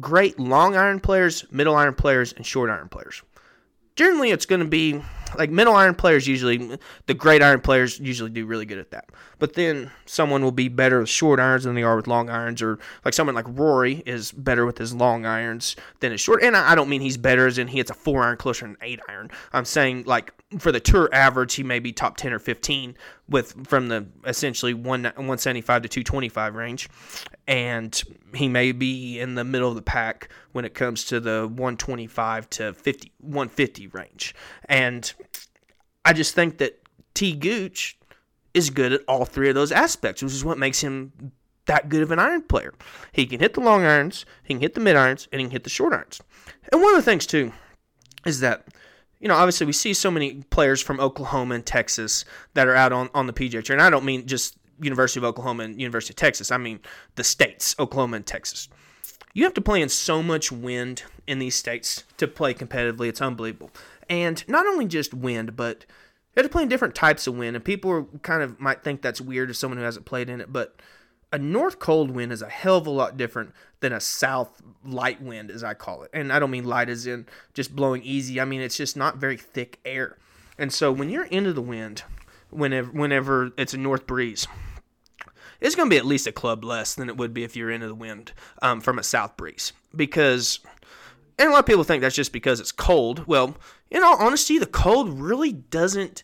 [0.00, 3.22] great long iron players, middle iron players, and short iron players.
[3.96, 5.02] Generally it's going to be
[5.38, 9.10] like middle iron players usually the great iron players usually do really good at that.
[9.38, 12.62] But then someone will be better with short irons than they are with long irons
[12.62, 16.56] or like someone like rory is better with his long irons than his short and
[16.56, 18.76] i don't mean he's better as in he hits a four iron closer than an
[18.82, 19.30] eight iron.
[19.52, 22.96] I'm saying like for the tour average he may be top 10 or 15
[23.28, 26.88] with from the essentially 1 175 to 225 range.
[27.48, 28.00] And
[28.34, 32.50] he may be in the middle of the pack when it comes to the 125
[32.50, 34.34] to 50 150 range.
[34.66, 35.12] And
[36.06, 36.80] i just think that
[37.14, 37.98] t gooch
[38.54, 41.12] is good at all three of those aspects which is what makes him
[41.66, 42.72] that good of an iron player
[43.12, 45.52] he can hit the long irons he can hit the mid irons and he can
[45.52, 46.20] hit the short irons
[46.72, 47.52] and one of the things too
[48.24, 48.66] is that
[49.20, 52.92] you know, obviously we see so many players from Oklahoma and Texas that are out
[52.92, 53.74] on, on the PGA Tour.
[53.74, 56.50] And I don't mean just University of Oklahoma and University of Texas.
[56.50, 56.80] I mean
[57.14, 58.68] the states, Oklahoma and Texas.
[59.32, 63.08] You have to play in so much wind in these states to play competitively.
[63.08, 63.70] It's unbelievable.
[64.08, 65.84] And not only just wind, but
[66.34, 67.56] you have to play in different types of wind.
[67.56, 70.52] And people kind of might think that's weird as someone who hasn't played in it,
[70.52, 70.80] but
[71.32, 75.20] a north cold wind is a hell of a lot different than a south light
[75.20, 76.10] wind, as I call it.
[76.12, 78.40] And I don't mean light as in just blowing easy.
[78.40, 80.18] I mean it's just not very thick air.
[80.58, 82.04] And so when you're into the wind,
[82.50, 84.46] whenever whenever it's a north breeze,
[85.60, 87.70] it's going to be at least a club less than it would be if you're
[87.70, 89.72] into the wind um, from a south breeze.
[89.94, 90.60] Because,
[91.38, 93.26] and a lot of people think that's just because it's cold.
[93.26, 93.56] Well,
[93.90, 96.22] in all honesty, the cold really doesn't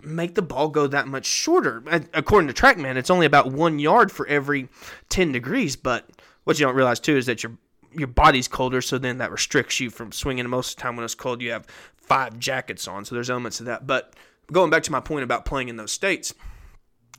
[0.00, 1.82] make the ball go that much shorter.
[2.14, 4.68] According to TrackMan, it's only about one yard for every
[5.08, 5.76] 10 degrees.
[5.76, 6.08] But
[6.44, 7.52] what you don't realize too is that your
[7.92, 10.46] your body's colder, so then that restricts you from swinging.
[10.48, 13.60] most of the time when it's cold, you have five jackets on, so there's elements
[13.60, 13.86] of that.
[13.86, 14.14] But
[14.52, 16.34] going back to my point about playing in those states,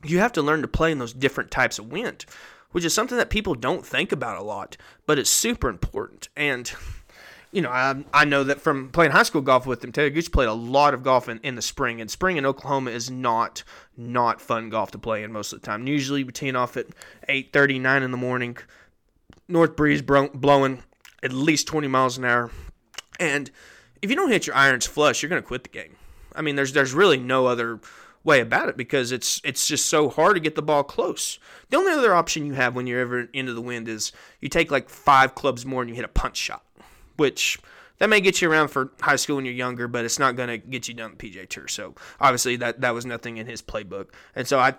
[0.03, 2.25] you have to learn to play in those different types of wind,
[2.71, 6.29] which is something that people don't think about a lot, but it's super important.
[6.35, 6.71] And
[7.51, 10.31] you know, I, I know that from playing high school golf with him, Talor Gooch
[10.31, 13.63] played a lot of golf in, in the spring, and spring in Oklahoma is not
[13.97, 15.87] not fun golf to play in most of the time.
[15.87, 16.87] Usually, we teeing off at
[17.27, 18.57] 8:30, 9 in the morning,
[19.47, 20.83] north breeze blowing
[21.21, 22.51] at least 20 miles an hour,
[23.19, 23.49] and
[24.01, 25.95] if you don't hit your irons flush, you're going to quit the game.
[26.35, 27.79] I mean, there's there's really no other
[28.23, 31.39] way about it because it's it's just so hard to get the ball close.
[31.69, 34.71] The only other option you have when you're ever into the wind is you take
[34.71, 36.63] like five clubs more and you hit a punch shot,
[37.19, 37.59] which
[37.99, 40.47] that may get you around for high school when you're younger, but it's not going
[40.47, 41.67] to get you done the PGA Tour.
[41.67, 44.75] So obviously that that was nothing in his playbook, and so I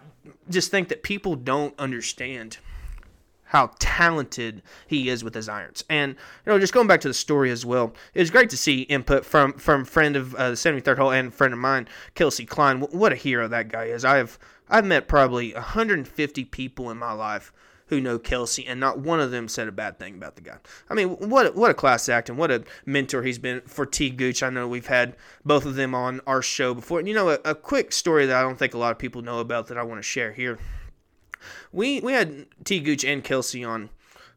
[0.48, 2.59] just think that people don't understand
[3.50, 5.85] how talented he is with his irons.
[5.90, 6.12] And
[6.46, 8.83] you know, just going back to the story as well, it was great to see
[8.83, 12.81] input from from friend of uh, the 73rd hole and friend of mine, Kelsey Klein.
[12.81, 14.05] What a hero that guy is.
[14.05, 17.53] I've I've met probably 150 people in my life
[17.90, 20.57] who know Kelsey, and not one of them said a bad thing about the guy.
[20.88, 24.11] I mean, what what a class act and what a mentor he's been for T.
[24.11, 24.42] Gooch.
[24.42, 26.98] I know we've had both of them on our show before.
[26.98, 29.22] And you know, a, a quick story that I don't think a lot of people
[29.22, 30.59] know about that I want to share here
[31.72, 33.90] we we had T Gooch and Kelsey on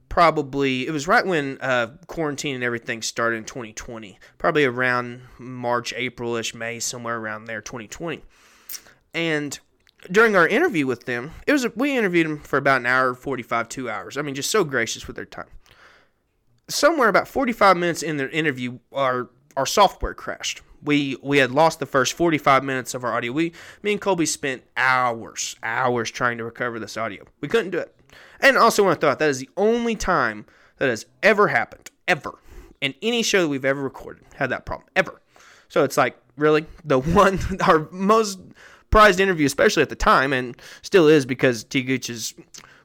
[0.09, 5.91] probably it was right when uh, quarantine and everything started in 2020 probably around march
[5.97, 8.21] april-ish may somewhere around there 2020
[9.15, 9.59] and
[10.11, 13.69] during our interview with them it was we interviewed them for about an hour 45
[13.69, 15.47] two hours i mean just so gracious with their time
[16.67, 21.79] somewhere about 45 minutes in their interview our our software crashed we we had lost
[21.79, 23.31] the first 45 minutes of our audio.
[23.31, 27.23] We me and Colby spent hours, hours trying to recover this audio.
[27.41, 27.95] We couldn't do it.
[28.39, 30.45] And also want to throw out that is the only time
[30.77, 32.39] that has ever happened, ever,
[32.81, 34.89] in any show that we've ever recorded, had that problem.
[34.95, 35.21] Ever.
[35.69, 36.65] So it's like, really?
[36.83, 38.39] The one our most
[38.93, 42.33] prized interview, especially at the time, and still is because T Gooch is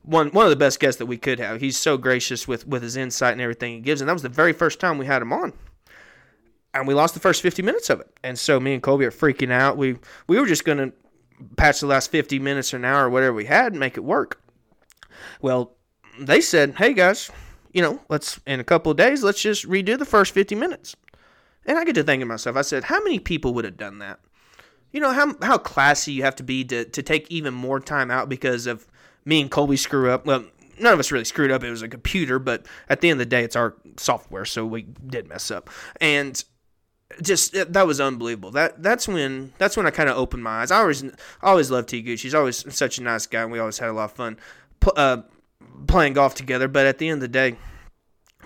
[0.03, 1.61] one one of the best guests that we could have.
[1.61, 4.29] He's so gracious with with his insight and everything he gives, and that was the
[4.29, 5.53] very first time we had him on
[6.75, 8.09] and we lost the first 50 minutes of it.
[8.23, 9.77] And so me and Colby are freaking out.
[9.77, 10.93] We we were just going to
[11.57, 14.05] patch the last 50 minutes or an hour or whatever we had and make it
[14.05, 14.41] work.
[15.41, 15.77] Well,
[16.19, 17.31] they said, "Hey guys,
[17.73, 20.97] you know, let's in a couple of days, let's just redo the first 50 minutes."
[21.67, 23.99] And I get to thinking to myself, I said, "How many people would have done
[23.99, 24.21] that?"
[24.93, 28.11] You know how how classy you have to be to to take even more time
[28.11, 28.87] out because of
[29.25, 30.27] me and Colby screw up.
[30.27, 30.45] Well,
[30.79, 31.63] none of us really screwed up.
[31.63, 34.65] It was a computer, but at the end of the day, it's our software, so
[34.65, 35.71] we did mess up.
[36.01, 36.43] And
[37.23, 38.51] just that was unbelievable.
[38.51, 40.71] That that's when that's when I kind of opened my eyes.
[40.71, 41.05] I always
[41.43, 42.21] always loved T Gooch.
[42.21, 44.39] He's always such a nice guy, and we always had a lot of fun
[44.97, 45.23] uh,
[45.87, 46.69] playing golf together.
[46.69, 47.57] But at the end of the day,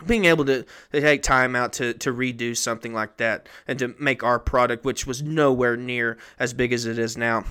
[0.07, 3.95] being able to, to take time out to, to redo something like that and to
[3.99, 7.45] make our product, which was nowhere near as big as it is now,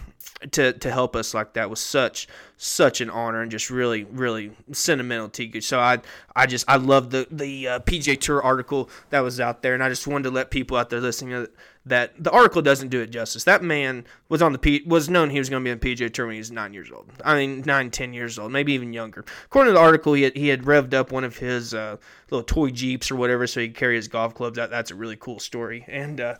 [0.51, 4.51] to, to help us like that was such such an honor and just really really
[4.71, 5.61] sentimental to you.
[5.61, 5.99] So I
[6.35, 9.83] I just I love the the uh, PGA Tour article that was out there, and
[9.83, 11.47] I just wanted to let people out there listening
[11.85, 13.43] that the article doesn't do it justice.
[13.43, 15.95] That man was on the P, was known he was going to be on the
[15.95, 17.09] PGA Tour when he was nine years old.
[17.25, 19.25] I mean, nine, ten years old, maybe even younger.
[19.45, 21.97] According to the article, he had, he had revved up one of his uh,
[22.29, 24.57] little toy jeeps or whatever, so he could carry his golf clubs.
[24.57, 26.35] That that's a really cool story, and uh,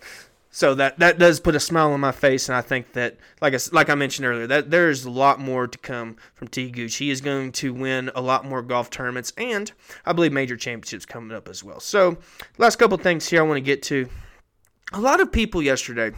[0.51, 2.47] so that that does put a smile on my face.
[2.47, 5.65] And I think that, like I like I mentioned earlier, that there's a lot more
[5.65, 6.69] to come from T.
[6.69, 6.97] Gooch.
[6.97, 9.71] He is going to win a lot more golf tournaments, and
[10.05, 11.79] I believe major championships coming up as well.
[11.79, 12.17] So,
[12.59, 14.07] last couple things here I want to get to
[14.91, 16.11] a lot of people yesterday,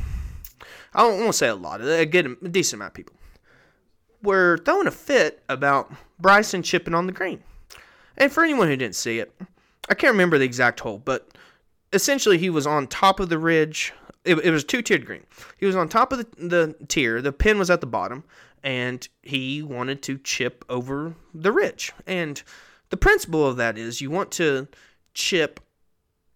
[0.94, 3.16] I don't want to say a lot, a, good, a decent amount of people,
[4.22, 7.44] were throwing a fit about Bryson chipping on the green.
[8.18, 9.34] And for anyone who didn't see it,
[9.90, 11.30] I can't remember the exact hole, but
[11.92, 13.94] essentially he was on top of the ridge.
[14.24, 15.24] It, it was two tiered green.
[15.58, 17.22] He was on top of the, the tier.
[17.22, 18.24] The pin was at the bottom,
[18.64, 21.92] and he wanted to chip over the ridge.
[22.08, 22.42] And
[22.90, 24.68] the principle of that is you want to
[25.14, 25.60] chip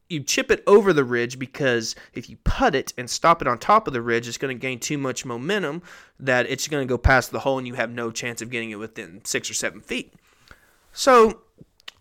[0.09, 3.57] you chip it over the ridge because if you put it and stop it on
[3.57, 5.81] top of the ridge, it's going to gain too much momentum
[6.19, 8.71] that it's going to go past the hole and you have no chance of getting
[8.71, 10.13] it within six or seven feet.
[10.93, 11.41] So,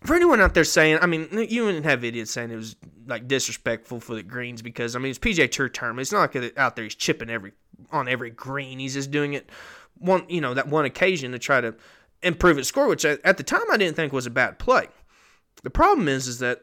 [0.03, 2.75] for anyone out there saying, I mean, you wouldn't have idiots saying it was
[3.07, 5.99] like disrespectful for the greens because I mean it's PGA Tour term.
[5.99, 7.53] It's not like out there he's chipping every
[7.91, 8.79] on every green.
[8.79, 9.49] He's just doing it
[9.99, 11.75] one, you know, that one occasion to try to
[12.21, 14.87] improve his score, which at the time I didn't think was a bad play.
[15.63, 16.61] The problem is, is that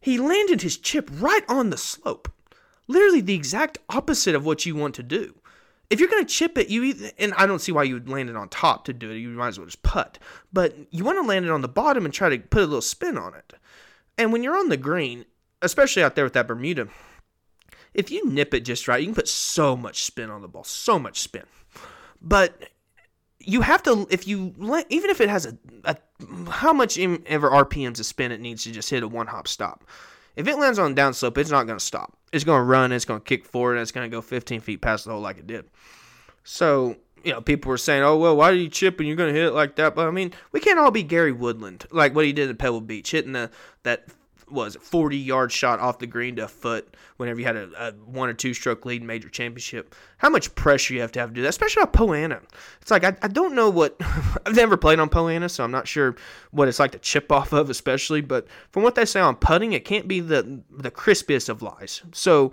[0.00, 2.30] he landed his chip right on the slope.
[2.86, 5.34] Literally the exact opposite of what you want to do.
[5.90, 8.08] If you're going to chip it, you either, and I don't see why you would
[8.08, 9.18] land it on top to do it.
[9.18, 10.18] You might as well just putt.
[10.52, 12.82] But you want to land it on the bottom and try to put a little
[12.82, 13.54] spin on it.
[14.18, 15.24] And when you're on the green,
[15.62, 16.88] especially out there with that Bermuda,
[17.94, 20.64] if you nip it just right, you can put so much spin on the ball,
[20.64, 21.44] so much spin.
[22.20, 22.70] But
[23.48, 24.54] you have to if you
[24.90, 25.96] even if it has a, a
[26.50, 29.84] how much ever RPMs of spin it needs to just hit a one hop stop.
[30.36, 32.16] If it lands on downslope, it's not going to stop.
[32.30, 32.92] It's going to run.
[32.92, 33.72] It's going to kick forward.
[33.72, 35.64] And it's going to go 15 feet past the hole like it did.
[36.44, 39.06] So you know, people were saying, "Oh well, why are you chipping?
[39.06, 41.32] You're going to hit it like that." But I mean, we can't all be Gary
[41.32, 43.50] Woodland, like what he did at Pebble Beach, hitting the
[43.82, 44.08] that
[44.50, 47.92] was 40 yard shot off the green to a foot whenever you had a, a,
[47.92, 49.94] one or two stroke lead in major championship.
[50.18, 52.42] How much pressure you have to have to do that, especially on Poa annua.
[52.80, 53.96] It's like I, I don't know what
[54.46, 56.16] I've never played on Poa annua, so I'm not sure
[56.50, 58.20] what it's like to chip off of, especially.
[58.20, 62.02] But from what they say on putting, it can't be the the crispiest of lies.
[62.12, 62.52] So.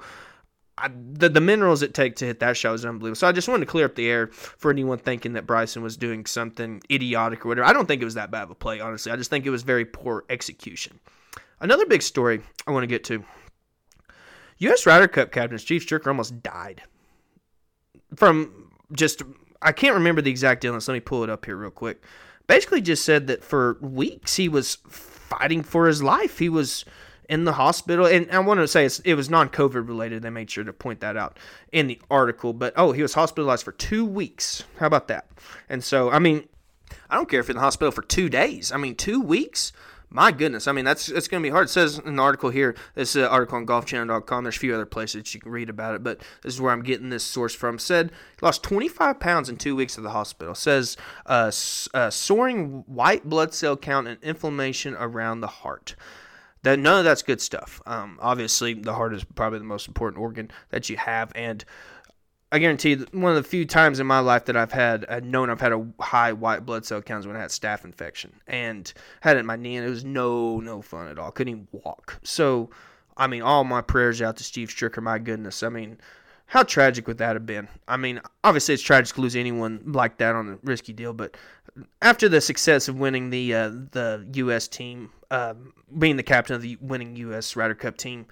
[0.78, 3.16] I, the the minerals it take to hit that shot is unbelievable.
[3.16, 5.96] So I just wanted to clear up the air for anyone thinking that Bryson was
[5.96, 7.66] doing something idiotic or whatever.
[7.66, 9.10] I don't think it was that bad of a play, honestly.
[9.10, 11.00] I just think it was very poor execution.
[11.66, 13.24] Another big story I want to get to.
[14.60, 14.86] U.S.
[14.86, 16.84] Ryder Cup captains Steve Stricker almost died
[18.16, 19.24] from just
[19.64, 20.88] I can't remember the exact illness.
[20.88, 22.04] Let me pull it up here real quick.
[22.46, 26.38] Basically, just said that for weeks he was fighting for his life.
[26.38, 26.86] He was
[27.28, 30.22] in the hospital, and I want to say it was non-COVID related.
[30.22, 31.40] They made sure to point that out
[31.72, 32.54] in the article.
[32.54, 34.66] But oh, he was hospitalized for two weeks.
[34.78, 35.30] How about that?
[35.68, 36.48] And so, I mean,
[37.10, 38.72] I don't care if you're in the hospital for two days.
[38.72, 39.74] I mean, two weeks
[40.16, 41.66] my goodness, I mean that's it's going to be hard.
[41.66, 44.46] It says an article here, this is an article on golfchannel.com.
[44.46, 46.84] There's a few other places you can read about it, but this is where I'm
[46.84, 47.78] getting this source from.
[47.78, 50.56] Said lost 25 pounds in two weeks at the hospital.
[50.56, 51.52] Says uh,
[51.94, 55.98] uh, soaring white blood cell count and inflammation around the heart.
[56.64, 57.82] That none of that's good stuff.
[57.86, 61.64] Um, obviously, the heart is probably the most important organ that you have, and
[62.56, 65.26] I guarantee you, one of the few times in my life that I've had I've
[65.26, 68.94] known I've had a high white blood cell count when I had staph infection and
[69.20, 71.32] had it in my knee, and it was no no fun at all.
[71.32, 72.18] Couldn't even walk.
[72.24, 72.70] So,
[73.18, 75.04] I mean, all my prayers out to Steve Stricker.
[75.04, 75.98] My goodness, I mean,
[76.46, 77.68] how tragic would that have been?
[77.90, 81.36] I mean, obviously it's tragic to lose anyone like that on a risky deal, but
[82.02, 84.70] after the success of winning the uh, the U.S.
[84.70, 85.56] team, uh,
[86.00, 87.58] being the captain of the winning U.S.
[87.58, 88.28] Ryder Cup team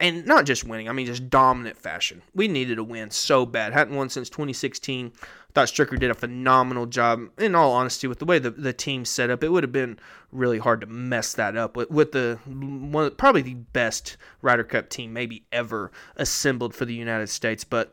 [0.00, 2.22] and not just winning, I mean just dominant fashion.
[2.34, 3.72] We needed a win so bad.
[3.72, 5.12] Hadn't won since 2016.
[5.52, 7.28] Thought Stricker did a phenomenal job.
[7.38, 9.98] In all honesty, with the way the, the team set up, it would have been
[10.32, 14.88] really hard to mess that up with, with the one probably the best Ryder Cup
[14.88, 17.64] team maybe ever assembled for the United States.
[17.64, 17.92] But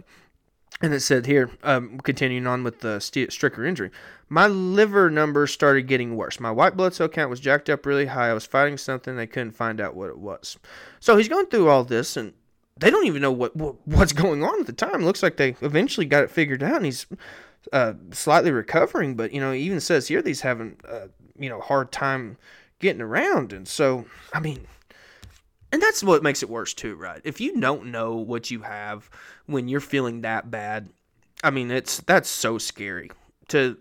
[0.81, 3.89] and it said here, um, continuing on with the Stricker injury,
[4.29, 6.39] my liver numbers started getting worse.
[6.39, 8.29] My white blood cell count was jacked up really high.
[8.29, 9.15] I was fighting something.
[9.15, 10.57] They couldn't find out what it was.
[10.99, 12.33] So he's going through all this, and
[12.77, 15.03] they don't even know what, what what's going on at the time.
[15.03, 17.07] Looks like they eventually got it figured out, and he's
[17.73, 19.15] uh, slightly recovering.
[19.15, 21.07] But you know, he even says here that he's having uh,
[21.39, 22.37] you know hard time
[22.79, 23.53] getting around.
[23.53, 24.67] And so, I mean,
[25.77, 27.21] and that's what makes it worse too, right?
[27.23, 29.11] If you don't know what you have
[29.45, 30.89] when you're feeling that bad,
[31.43, 33.11] I mean, it's that's so scary
[33.49, 33.77] to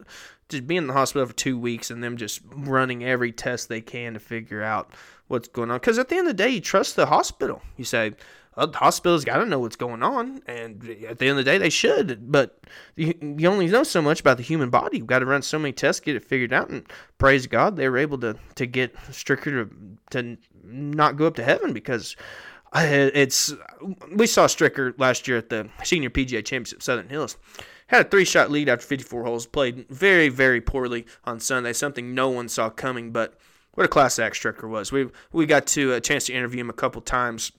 [0.51, 3.81] to be in the hospital for two weeks and them just running every test they
[3.81, 4.93] can to figure out
[5.29, 5.79] what's going on.
[5.79, 7.63] Because at the end of the day, you trust the hospital.
[7.79, 8.13] You say,
[8.57, 11.71] hospital's got to know what's going on, and at the end of the day, they
[11.71, 12.33] should.
[12.33, 12.59] But
[12.97, 14.99] you, you only know so much about the human body.
[14.99, 16.87] You've got to run so many tests, get it figured out, and
[17.19, 19.71] praise God, they were able to to get Stricker to
[20.11, 22.17] to not go up to heaven because
[22.73, 23.53] uh, it's
[24.15, 27.37] we saw Stricker last year at the Senior PGA Championship Southern Hills.
[27.89, 29.47] Had a three shot lead after 54 holes.
[29.47, 33.13] Played very, very poorly on Sunday, something no one saw coming.
[33.13, 33.39] But
[33.75, 34.91] what a class act Stricker was.
[34.91, 37.53] We we got to a chance to interview him a couple times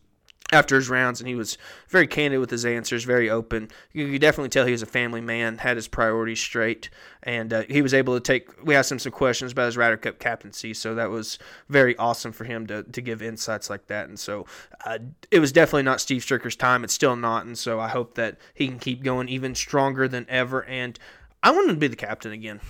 [0.52, 1.58] after his rounds, and he was
[1.90, 3.70] very candid with his answers, very open.
[3.92, 6.90] You could definitely tell he was a family man, had his priorities straight,
[7.24, 8.50] and uh, he was able to take.
[8.64, 12.32] We asked him some questions about his Ryder Cup captaincy, so that was very awesome
[12.32, 14.08] for him to, to give insights like that.
[14.08, 14.46] And so
[14.86, 15.00] uh,
[15.32, 16.84] it was definitely not Steve Stricker's time.
[16.84, 20.26] It's still not, and so I hope that he can keep going even stronger than
[20.30, 20.64] ever.
[20.64, 20.98] And
[21.44, 22.62] I want him to be the captain again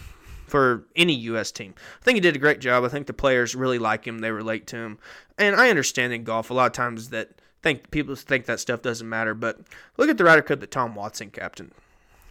[0.47, 1.51] for any U.S.
[1.51, 1.75] team.
[2.01, 2.83] I think he did a great job.
[2.83, 4.19] I think the players really like him.
[4.19, 4.97] They relate to him.
[5.37, 8.82] And I understand in golf a lot of times that think people think that stuff
[8.82, 9.60] doesn't matter, but
[9.97, 11.71] look at the Ryder Cup that Tom Watson captain.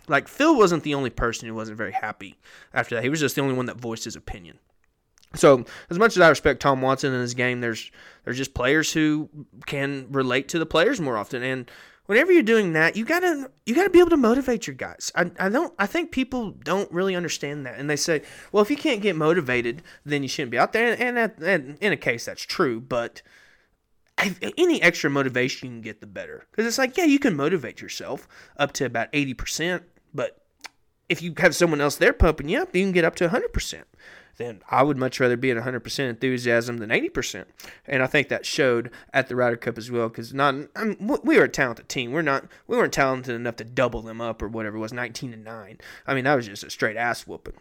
[0.09, 2.37] Like Phil wasn't the only person who wasn't very happy
[2.72, 3.05] after that.
[3.05, 4.59] He was just the only one that voiced his opinion.
[5.35, 7.90] So as much as I respect Tom Watson and his game, there's
[8.25, 9.29] there's just players who
[9.66, 11.42] can relate to the players more often.
[11.42, 11.70] And
[12.07, 15.11] whenever you're doing that, you gotta you gotta be able to motivate your guys.
[15.14, 18.22] I, I don't I think people don't really understand that, and they say,
[18.53, 20.96] well, if you can't get motivated, then you shouldn't be out there.
[20.99, 23.22] And, and, and in a case, that's true, but
[24.18, 26.46] any extra motivation you can get, the better.
[26.50, 28.26] Because it's like, yeah, you can motivate yourself
[28.57, 29.83] up to about 80%,
[30.14, 30.42] but
[31.09, 33.83] if you have someone else there pumping you up, you can get up to 100%.
[34.38, 37.46] Then I would much rather be at 100% enthusiasm than 80%.
[37.87, 40.85] And I think that showed at the Ryder Cup as well because not um, I
[40.85, 42.12] mean, we were a talented team.
[42.12, 45.33] We're not we weren't talented enough to double them up or whatever it was 19
[45.33, 45.79] and 9.
[46.07, 47.55] I mean, that was just a straight ass whooping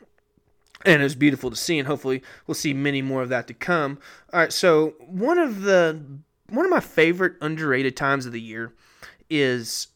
[0.85, 3.53] and it was beautiful to see and hopefully we'll see many more of that to
[3.53, 3.97] come
[4.33, 5.99] all right so one of the
[6.49, 8.73] one of my favorite underrated times of the year
[9.29, 9.87] is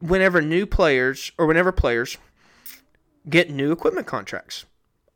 [0.00, 2.18] whenever new players or whenever players
[3.28, 4.66] get new equipment contracts.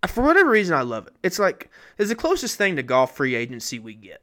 [0.06, 1.12] For whatever reason, I love it.
[1.22, 4.22] It's like it's the closest thing to golf free agency we get,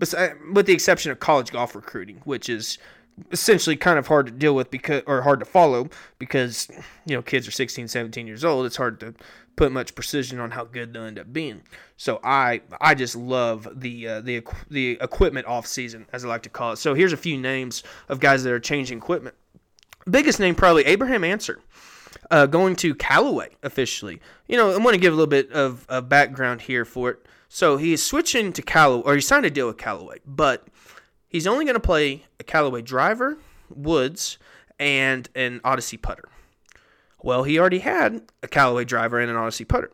[0.00, 0.12] but
[0.52, 2.78] with the exception of college golf recruiting, which is
[3.30, 6.68] essentially kind of hard to deal with because or hard to follow because
[7.06, 9.14] you know kids are 16 17 years old it's hard to
[9.56, 11.62] put much precision on how good they'll end up being.
[11.96, 16.42] So I I just love the uh, the the equipment off season as I like
[16.42, 16.76] to call it.
[16.76, 19.34] So here's a few names of guys that are changing equipment.
[20.08, 21.60] Biggest name probably Abraham Ancer.
[22.30, 24.20] Uh, going to Callaway officially.
[24.48, 27.26] You know, I want to give a little bit of, of background here for it.
[27.48, 30.66] So he's switching to Callaway, or he signed a deal with Callaway, but
[31.28, 33.38] he's only going to play a Callaway driver,
[33.68, 34.38] woods,
[34.78, 36.28] and an Odyssey putter.
[37.22, 39.90] Well, he already had a Callaway driver and an Odyssey putter.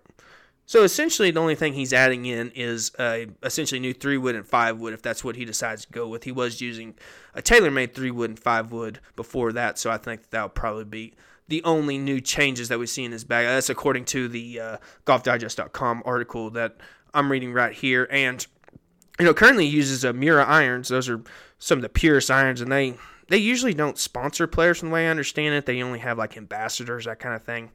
[0.66, 4.46] So essentially, the only thing he's adding in is a essentially new three wood and
[4.46, 6.24] five wood, if that's what he decides to go with.
[6.24, 6.94] He was using
[7.34, 10.84] a TaylorMade three wood and five wood before that, so I think that will probably
[10.84, 11.14] be
[11.48, 13.46] the only new changes that we see in his bag.
[13.46, 16.76] That's according to the uh, GolfDigest.com article that
[17.12, 18.08] I'm reading right here.
[18.10, 18.46] And
[19.18, 20.88] you know, currently uses a Miura irons.
[20.88, 21.20] Those are
[21.58, 22.94] some of the purest irons, and they
[23.32, 25.64] they usually don't sponsor players from the way I understand it.
[25.64, 27.70] They only have like ambassadors, that kind of thing.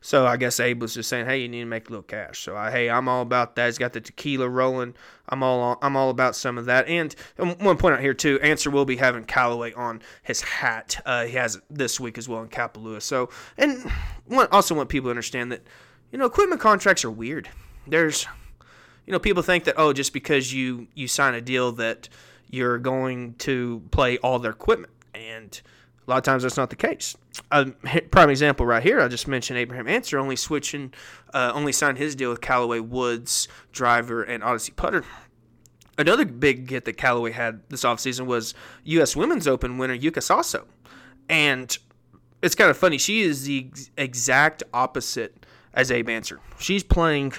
[0.00, 2.40] So I guess Abe was just saying, "Hey, you need to make a little cash."
[2.40, 3.66] So I, hey, I'm all about that.
[3.66, 4.96] He's got the tequila rolling.
[5.28, 6.88] I'm all I'm all about some of that.
[6.88, 11.00] And one point out here too, Ancer will be having Callaway on his hat.
[11.06, 13.00] Uh, he has it this week as well in Kapalua.
[13.00, 13.88] So and
[14.50, 15.62] also want people to understand that
[16.10, 17.48] you know equipment contracts are weird.
[17.86, 18.26] There's
[19.06, 22.08] you know people think that oh just because you you sign a deal that
[22.48, 25.60] you're going to play all their equipment and
[26.06, 27.16] a lot of times that's not the case.
[27.50, 27.66] A
[28.10, 30.94] prime example right here, I just mentioned Abraham Ancer only switching,
[31.34, 35.04] uh, only signed his deal with Callaway Woods driver and Odyssey putter.
[35.98, 39.16] Another big get that Callaway had this offseason was U.S.
[39.16, 40.64] Women's Open winner Yuka Saso.
[41.28, 41.76] And
[42.42, 42.98] it's kind of funny.
[42.98, 46.38] She is the exact opposite as Abe Ancer.
[46.58, 47.32] She's playing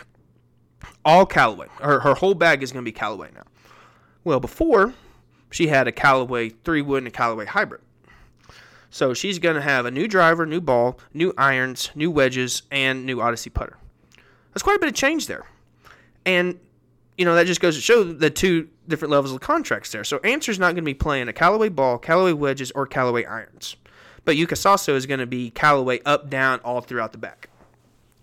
[1.06, 1.68] all Callaway.
[1.82, 3.44] Her, her whole bag is going to be Callaway now.
[4.24, 4.94] Well, before
[5.50, 7.82] she had a Callaway three wood and a Callaway hybrid.
[8.90, 13.06] So she's going to have a new driver, new ball, new irons, new wedges, and
[13.06, 13.78] new Odyssey putter.
[14.54, 15.46] That's quite a bit of change there.
[16.26, 16.60] And,
[17.18, 20.04] you know, that just goes to show the two different levels of contracts there.
[20.04, 23.76] So Ancer's not going to be playing a Callaway ball, Callaway wedges, or Callaway irons.
[24.26, 27.50] But Yuka Saso is going to be Callaway up, down, all throughout the back.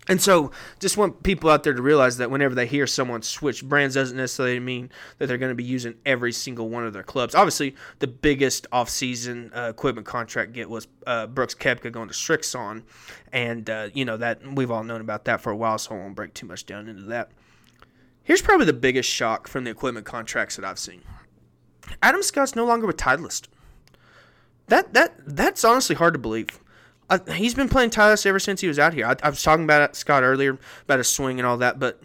[0.07, 3.63] And so, just want people out there to realize that whenever they hear someone switch
[3.63, 7.03] brands, doesn't necessarily mean that they're going to be using every single one of their
[7.03, 7.33] clubs.
[7.33, 12.83] Obviously, the biggest off-season uh, equipment contract get was uh, Brooks Koepka going to Srixon,
[13.33, 15.97] and uh, you know that we've all known about that for a while, so I
[15.97, 17.31] won't break too much down into that.
[18.21, 21.01] Here's probably the biggest shock from the equipment contracts that I've seen.
[22.01, 23.47] Adam Scott's no longer with Titleist.
[24.67, 26.59] That that that's honestly hard to believe.
[27.09, 29.05] Uh, he's been playing Titleist ever since he was out here.
[29.05, 32.01] I, I was talking about Scott earlier about his swing and all that, but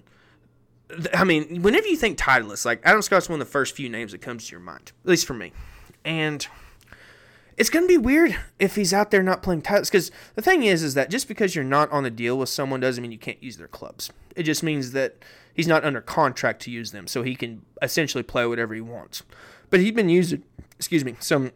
[0.90, 3.88] th- I mean, whenever you think Titleist, like Adam Scott's one of the first few
[3.88, 5.53] names that comes to your mind, at least for me.
[6.05, 6.46] And
[7.57, 9.90] it's going to be weird if he's out there not playing Titleist.
[9.90, 12.80] Because the thing is, is that just because you're not on a deal with someone
[12.80, 14.11] doesn't mean you can't use their clubs.
[14.36, 15.16] It just means that
[15.55, 19.22] he's not under contract to use them, so he can essentially play whatever he wants.
[19.70, 20.42] But he's been using,
[20.76, 21.53] excuse me, some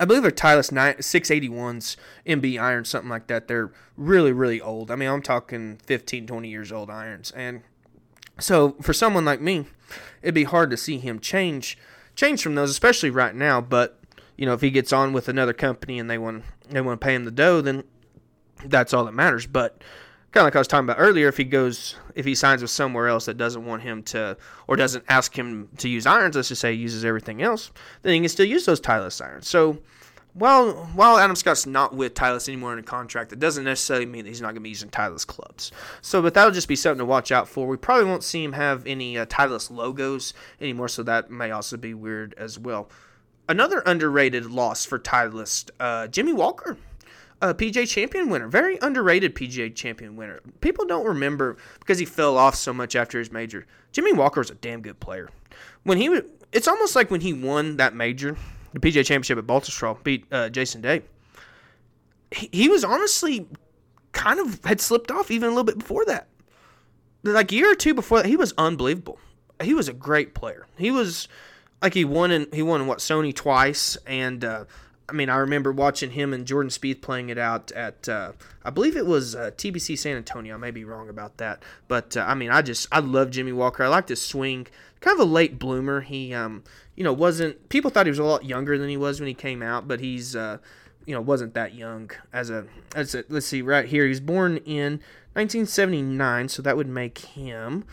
[0.00, 3.46] I believe they're Titleist 681s MB irons, something like that.
[3.46, 4.90] They're really, really old.
[4.90, 7.30] I mean, I'm talking 15, 20 years old irons.
[7.32, 7.62] And
[8.38, 9.66] so for someone like me,
[10.22, 11.78] it'd be hard to see him change
[12.16, 13.60] change from those, especially right now.
[13.60, 13.98] But,
[14.36, 17.04] you know, if he gets on with another company and they want they want to
[17.04, 17.84] pay him the dough, then
[18.64, 19.46] that's all that matters.
[19.46, 19.82] But
[20.32, 22.70] kind of like I was talking about earlier, if he goes, if he signs with
[22.70, 24.36] somewhere else that doesn't want him to,
[24.66, 27.70] or doesn't ask him to use irons, let's just say he uses everything else,
[28.02, 29.48] then he can still use those Titleist irons.
[29.48, 29.78] So
[30.34, 34.24] while while Adam Scott's not with Titleist anymore in a contract, that doesn't necessarily mean
[34.24, 35.70] that he's not going to be using Titleist clubs.
[36.02, 37.66] So, but that'll just be something to watch out for.
[37.66, 39.26] We probably won't see him have any uh,
[39.70, 42.90] logos anymore, so that may also be weird as well.
[43.48, 46.78] Another underrated loss for Titleist, uh, Jimmy Walker
[47.50, 50.40] a PGA Champion winner, very underrated PGA Champion winner.
[50.60, 53.66] People don't remember because he fell off so much after his major.
[53.92, 55.28] Jimmy Walker was a damn good player.
[55.82, 56.22] When he, was,
[56.52, 58.36] it's almost like when he won that major,
[58.72, 61.02] the PGA Championship at Baltusrol, beat uh, Jason Day.
[62.30, 63.46] He, he was honestly
[64.12, 66.28] kind of had slipped off even a little bit before that.
[67.22, 69.18] Like a year or two before that, he was unbelievable.
[69.62, 70.66] He was a great player.
[70.76, 71.28] He was
[71.82, 74.44] like he won in he won what Sony twice and.
[74.44, 74.64] Uh,
[75.08, 78.32] I mean, I remember watching him and Jordan Spieth playing it out at, uh,
[78.64, 80.54] I believe it was uh, TPC San Antonio.
[80.54, 83.52] I may be wrong about that, but uh, I mean, I just I love Jimmy
[83.52, 83.84] Walker.
[83.84, 84.66] I like his swing.
[85.00, 86.00] Kind of a late bloomer.
[86.00, 86.64] He, um,
[86.96, 87.68] you know, wasn't.
[87.68, 90.00] People thought he was a lot younger than he was when he came out, but
[90.00, 90.56] he's, uh,
[91.04, 93.24] you know, wasn't that young as a as a.
[93.28, 95.00] Let's see, right here, he's born in
[95.34, 97.84] 1979, so that would make him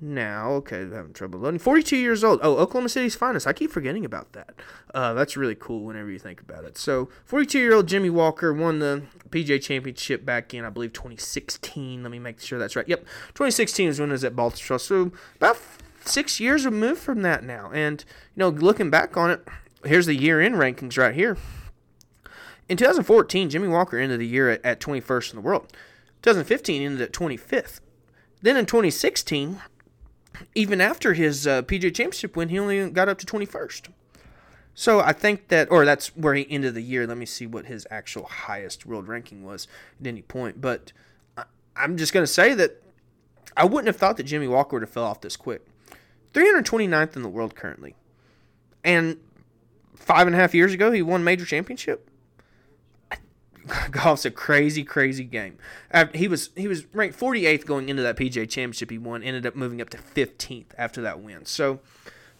[0.00, 0.50] now.
[0.52, 1.58] Okay, I'm having trouble loading.
[1.58, 2.40] 42 years old.
[2.42, 3.46] Oh, Oklahoma City's finest.
[3.46, 4.54] I keep forgetting about that.
[4.92, 6.76] Uh, that's really cool whenever you think about it.
[6.78, 12.02] So, 42 year old Jimmy Walker won the PGA Championship back in, I believe, 2016.
[12.02, 12.88] Let me make sure that's right.
[12.88, 13.00] Yep,
[13.34, 14.80] 2016 is when it was at Baltusrol.
[14.80, 15.58] So, about
[16.04, 17.70] six years removed from that now.
[17.72, 19.46] And, you know, looking back on it,
[19.84, 21.36] here's the year end rankings right here.
[22.68, 25.72] In 2014, Jimmy Walker ended the year at, at 21st in the world.
[26.22, 27.80] 2015 ended at 25th.
[28.40, 29.60] Then in 2016,
[30.54, 33.88] even after his uh, PGA Championship win, he only got up to 21st.
[34.74, 37.06] So I think that, or that's where he ended the year.
[37.06, 39.68] Let me see what his actual highest world ranking was
[40.00, 40.60] at any point.
[40.60, 40.92] But
[41.36, 41.44] I,
[41.76, 42.82] I'm just going to say that
[43.56, 45.64] I wouldn't have thought that Jimmy Walker would have fell off this quick.
[46.32, 47.94] 329th in the world currently.
[48.82, 49.18] And
[49.94, 52.10] five and a half years ago, he won major championship.
[53.90, 55.58] golf's a crazy, crazy game.
[56.14, 59.22] He was he was ranked 48th going into that PGA Championship he won.
[59.22, 61.44] Ended up moving up to 15th after that win.
[61.46, 61.80] So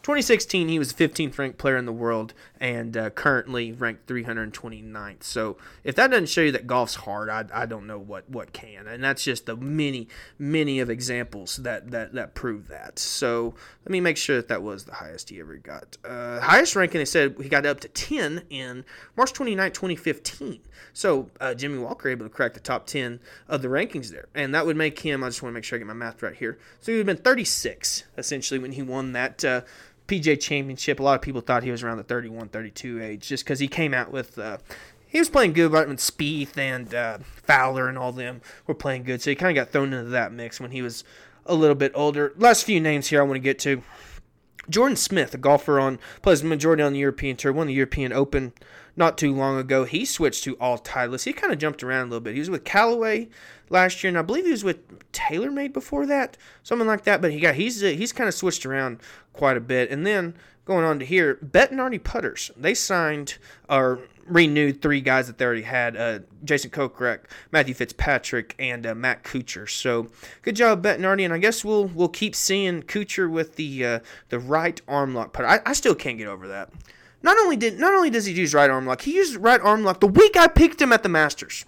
[0.05, 5.23] 2016, he was 15th ranked player in the world and uh, currently ranked 329th.
[5.23, 8.53] So if that doesn't show you that golf's hard, I, I don't know what, what
[8.53, 8.85] can.
[8.85, 12.99] And that's just the many, many of examples that, that, that prove that.
[12.99, 15.97] So let me make sure that that was the highest he ever got.
[16.05, 18.85] Uh, highest ranking, they said he got up to 10 in
[19.17, 20.59] March 29, 2015.
[20.93, 24.27] So uh, Jimmy Walker able to crack the top 10 of the rankings there.
[24.35, 26.21] And that would make him, I just want to make sure I get my math
[26.21, 26.59] right here.
[26.79, 29.43] So he would have been 36, essentially, when he won that
[30.07, 30.99] PGA Championship.
[30.99, 33.67] A lot of people thought he was around the 31, 32 age just because he
[33.67, 34.37] came out with.
[34.37, 34.57] Uh,
[35.07, 39.03] he was playing good, but when Spieth and uh, Fowler and all them were playing
[39.03, 41.03] good, so he kind of got thrown into that mix when he was
[41.45, 42.33] a little bit older.
[42.37, 43.81] Last few names here I want to get to.
[44.69, 48.51] Jordan Smith, a golfer on plays majority on the European Tour, won the European Open
[48.95, 49.83] not too long ago.
[49.83, 51.25] He switched to all Titleist.
[51.25, 52.33] He kind of jumped around a little bit.
[52.33, 53.29] He was with Callaway
[53.69, 57.21] last year, and I believe he was with TaylorMade before that, something like that.
[57.21, 58.99] But he got he's uh, he's kind of switched around
[59.33, 59.89] quite a bit.
[59.91, 60.35] And then
[60.65, 62.51] going on to here, Bettinardi Putters.
[62.55, 63.37] They signed
[63.69, 67.21] or renewed three guys that they already had: uh, Jason Kokrak,
[67.51, 69.69] Matthew Fitzpatrick, and uh, Matt Kuchar.
[69.69, 70.07] So
[70.41, 71.25] good job, Bettinardi.
[71.25, 75.33] And I guess we'll we'll keep seeing Kuchar with the uh, the right arm lock
[75.33, 75.47] putter.
[75.47, 76.71] I, I still can't get over that.
[77.25, 79.83] Not only did not only does he use right arm lock, he used right arm
[79.83, 81.65] lock the week I picked him at the Masters.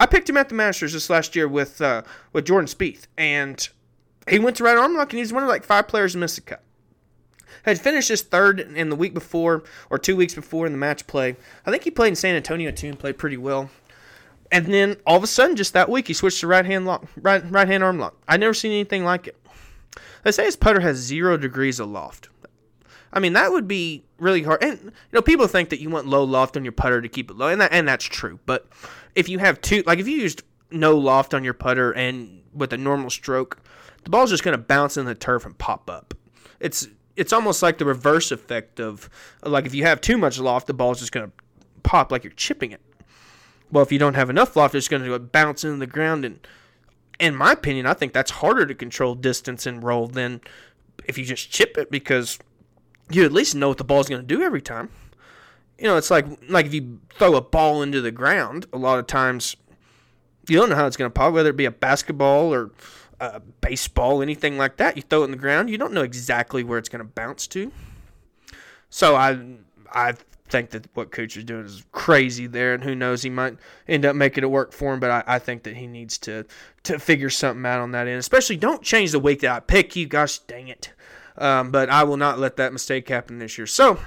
[0.00, 3.68] I picked him at the Masters this last year with uh, with Jordan Spieth, and
[4.26, 6.36] he went to right arm lock, and he's one of like five players to miss
[6.36, 6.62] the cut.
[7.64, 11.06] Had finished his third in the week before, or two weeks before in the match
[11.06, 11.36] play.
[11.66, 13.68] I think he played in San Antonio too and played pretty well.
[14.50, 17.06] And then all of a sudden, just that week, he switched to right hand lock,
[17.16, 18.16] right right hand arm lock.
[18.26, 19.36] I never seen anything like it.
[20.22, 22.30] They say his putter has zero degrees of loft.
[23.14, 24.62] I mean, that would be really hard.
[24.62, 27.30] And you know, people think that you want low loft on your putter to keep
[27.30, 28.40] it low, and that and that's true.
[28.44, 28.66] But
[29.14, 32.72] if you have two, like if you used no loft on your putter and with
[32.72, 33.62] a normal stroke,
[34.02, 36.12] the ball's just going to bounce in the turf and pop up.
[36.58, 39.08] It's it's almost like the reverse effect of
[39.44, 41.32] like if you have too much loft, the ball's just going to
[41.84, 42.80] pop like you're chipping it.
[43.70, 46.24] Well, if you don't have enough loft, it's going to bounce into the ground.
[46.24, 46.46] And
[47.18, 50.40] in my opinion, I think that's harder to control distance and roll than
[51.06, 52.38] if you just chip it because
[53.10, 54.90] you at least know what the ball's going to do every time.
[55.78, 58.98] You know, it's like like if you throw a ball into the ground, a lot
[58.98, 59.56] of times
[60.48, 62.70] you don't know how it's going to pop, whether it be a basketball or
[63.20, 64.96] a baseball, anything like that.
[64.96, 67.46] You throw it in the ground, you don't know exactly where it's going to bounce
[67.48, 67.72] to.
[68.90, 69.56] So I
[69.92, 70.14] I
[70.48, 73.56] think that what Kuch is doing is crazy there, and who knows, he might
[73.88, 75.00] end up making it work for him.
[75.00, 76.44] But I, I think that he needs to
[76.84, 78.18] to figure something out on that end.
[78.18, 80.06] Especially, don't change the week that I pick you.
[80.06, 80.92] Gosh dang it!
[81.36, 83.66] Um, but I will not let that mistake happen this year.
[83.66, 83.98] So,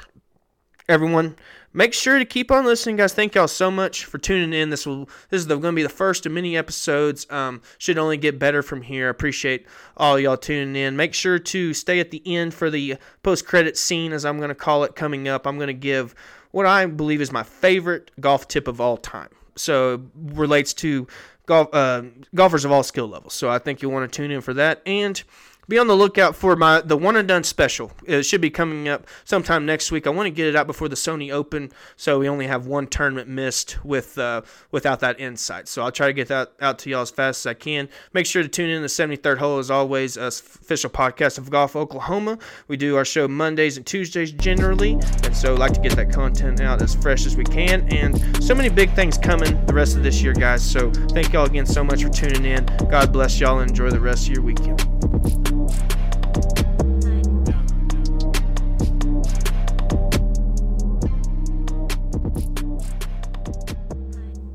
[0.88, 1.36] everyone,
[1.74, 3.14] make sure to keep on listening, guys.
[3.14, 4.70] Thank y'all so much for tuning in.
[4.70, 7.28] This will this is going to be the first of many episodes.
[7.30, 9.10] Um, should only get better from here.
[9.10, 9.68] Appreciate
[9.98, 10.96] all y'all tuning in.
[10.96, 14.50] Make sure to stay at the end for the post credit scene, as I'm going
[14.50, 15.46] to call it, coming up.
[15.46, 16.16] I'm going to give
[16.52, 19.30] what I believe is my favorite golf tip of all time.
[19.56, 21.08] So relates to
[21.46, 22.04] golf uh,
[22.34, 23.34] golfers of all skill levels.
[23.34, 25.22] So I think you'll want to tune in for that and
[25.70, 27.92] be on the lookout for my the one and done special.
[28.06, 30.08] It should be coming up sometime next week.
[30.08, 32.88] I want to get it out before the Sony Open, so we only have one
[32.88, 35.68] tournament missed with uh, without that insight.
[35.68, 37.90] So I'll try to get that out to y'all as fast as I can.
[38.14, 42.40] Make sure to tune in the 73rd hole as always, official podcast of Golf Oklahoma.
[42.68, 44.94] We do our show Mondays and Tuesdays generally,
[45.24, 47.88] and so like to get that content out as fresh as we can.
[47.94, 50.64] And so many big things coming the rest of this year, guys.
[50.64, 52.66] So thank y'all again so much for tuning in.
[52.90, 55.07] God bless y'all and enjoy the rest of your weekend.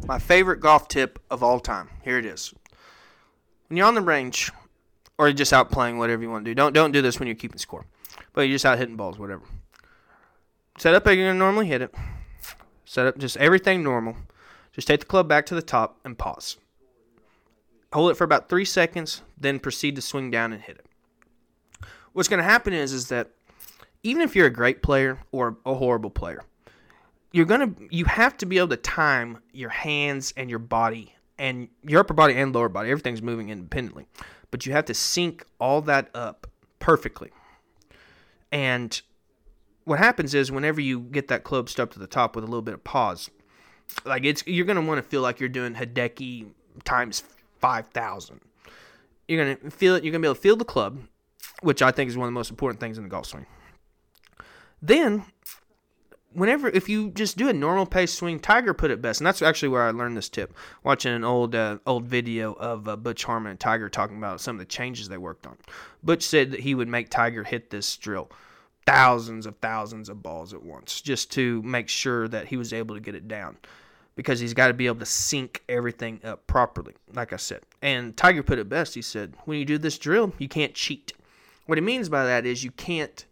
[0.07, 1.89] My favorite golf tip of all time.
[2.03, 2.53] Here it is.
[3.69, 4.51] When you're on the range,
[5.19, 6.55] or you're just out playing, whatever you want to do.
[6.55, 7.87] Don't don't do this when you're keeping score,
[8.33, 9.43] but you're just out hitting balls, whatever.
[10.79, 11.95] Set up how you're gonna normally hit it.
[12.85, 14.17] Set up just everything normal.
[14.73, 16.57] Just take the club back to the top and pause.
[17.93, 20.87] Hold it for about three seconds, then proceed to swing down and hit it.
[22.13, 23.31] What's gonna happen is is that
[24.03, 26.43] even if you're a great player or a horrible player,
[27.33, 31.69] you're gonna you have to be able to time your hands and your body and
[31.83, 32.91] your upper body and lower body.
[32.91, 34.07] Everything's moving independently.
[34.51, 36.47] But you have to sync all that up
[36.79, 37.31] perfectly.
[38.53, 39.01] And
[39.85, 42.63] what happens is whenever you get that club stuck to the top with a little
[42.63, 43.31] bit of pause
[44.05, 46.47] like it's you're gonna want to feel like you're doing hideki
[46.85, 47.23] times
[47.61, 48.41] 5000
[49.29, 51.01] you're gonna feel it you're gonna be able to feel the club
[51.63, 53.47] which i think is one of the most important things in the golf swing.
[54.81, 55.25] Then
[56.35, 59.43] whenever if you just do a normal pace swing, Tiger put it best, and that's
[59.43, 60.55] actually where I learned this tip.
[60.83, 64.57] Watching an old uh, old video of uh, Butch Harmon and Tiger talking about some
[64.57, 65.57] of the changes they worked on.
[66.03, 68.31] Butch said that he would make Tiger hit this drill
[68.87, 72.95] thousands of thousands of balls at once just to make sure that he was able
[72.95, 73.57] to get it down
[74.17, 78.17] because he's got to be able to sync everything up properly like i said and
[78.17, 81.13] tiger put it best he said when you do this drill you can't cheat
[81.67, 83.25] what he means by that is you can't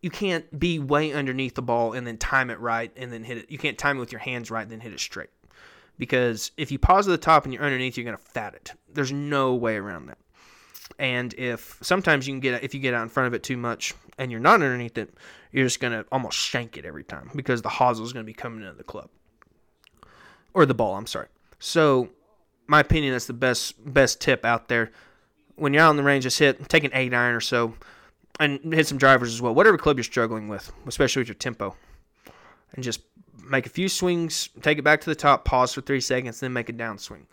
[0.00, 3.38] you can't be way underneath the ball and then time it right and then hit
[3.38, 3.50] it.
[3.50, 5.30] You can't time it with your hands right and then hit it straight.
[5.98, 8.72] Because if you pause at the top and you're underneath, you're going to fat it.
[8.92, 10.18] There's no way around that.
[10.98, 13.56] And if sometimes you can get if you get out in front of it too
[13.56, 15.14] much and you're not underneath it,
[15.52, 18.26] you're just going to almost shank it every time because the hosel is going to
[18.26, 19.08] be coming into the club
[20.54, 20.96] or the ball.
[20.96, 21.28] I'm sorry.
[21.58, 22.08] So,
[22.66, 24.90] my opinion, that's the best best tip out there.
[25.56, 27.74] When you're out on the range, just hit take an eight iron or so
[28.40, 29.54] and hit some drivers as well.
[29.54, 31.76] Whatever club you're struggling with, especially with your tempo,
[32.74, 33.02] and just
[33.48, 36.52] make a few swings, take it back to the top, pause for three seconds, then
[36.52, 37.26] make a downswing.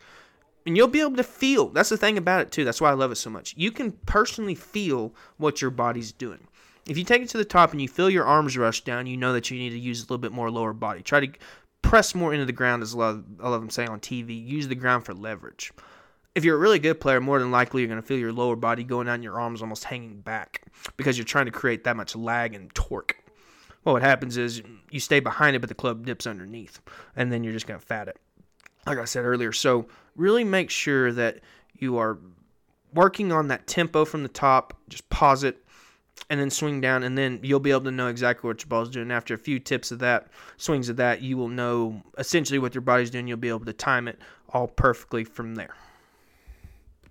[0.65, 1.69] And you'll be able to feel.
[1.69, 2.65] That's the thing about it too.
[2.65, 3.53] That's why I love it so much.
[3.55, 6.45] You can personally feel what your body's doing.
[6.85, 9.15] If you take it to the top and you feel your arms rush down, you
[9.15, 11.01] know that you need to use a little bit more lower body.
[11.01, 11.31] Try to
[11.81, 13.99] press more into the ground, as a lot of, a lot of them say on
[14.01, 14.45] TV.
[14.45, 15.71] Use the ground for leverage
[16.37, 18.55] if you're a really good player, more than likely you're going to feel your lower
[18.55, 20.61] body going down, your arms almost hanging back
[20.95, 23.17] because you're trying to create that much lag and torque.
[23.83, 24.61] Well, what happens is
[24.91, 26.79] you stay behind it, but the club dips underneath,
[27.15, 28.17] and then you're just going to fat it.
[28.85, 29.51] like I said earlier.
[29.51, 31.39] So really make sure that
[31.73, 32.19] you are
[32.93, 34.77] working on that tempo from the top.
[34.89, 35.57] Just pause it
[36.29, 38.91] and then swing down, and then you'll be able to know exactly what your ball's
[38.91, 39.09] doing.
[39.09, 40.27] After a few tips of that,
[40.57, 43.27] swings of that, you will know essentially what your body's doing.
[43.27, 44.19] You'll be able to time it
[44.49, 45.73] all perfectly from there.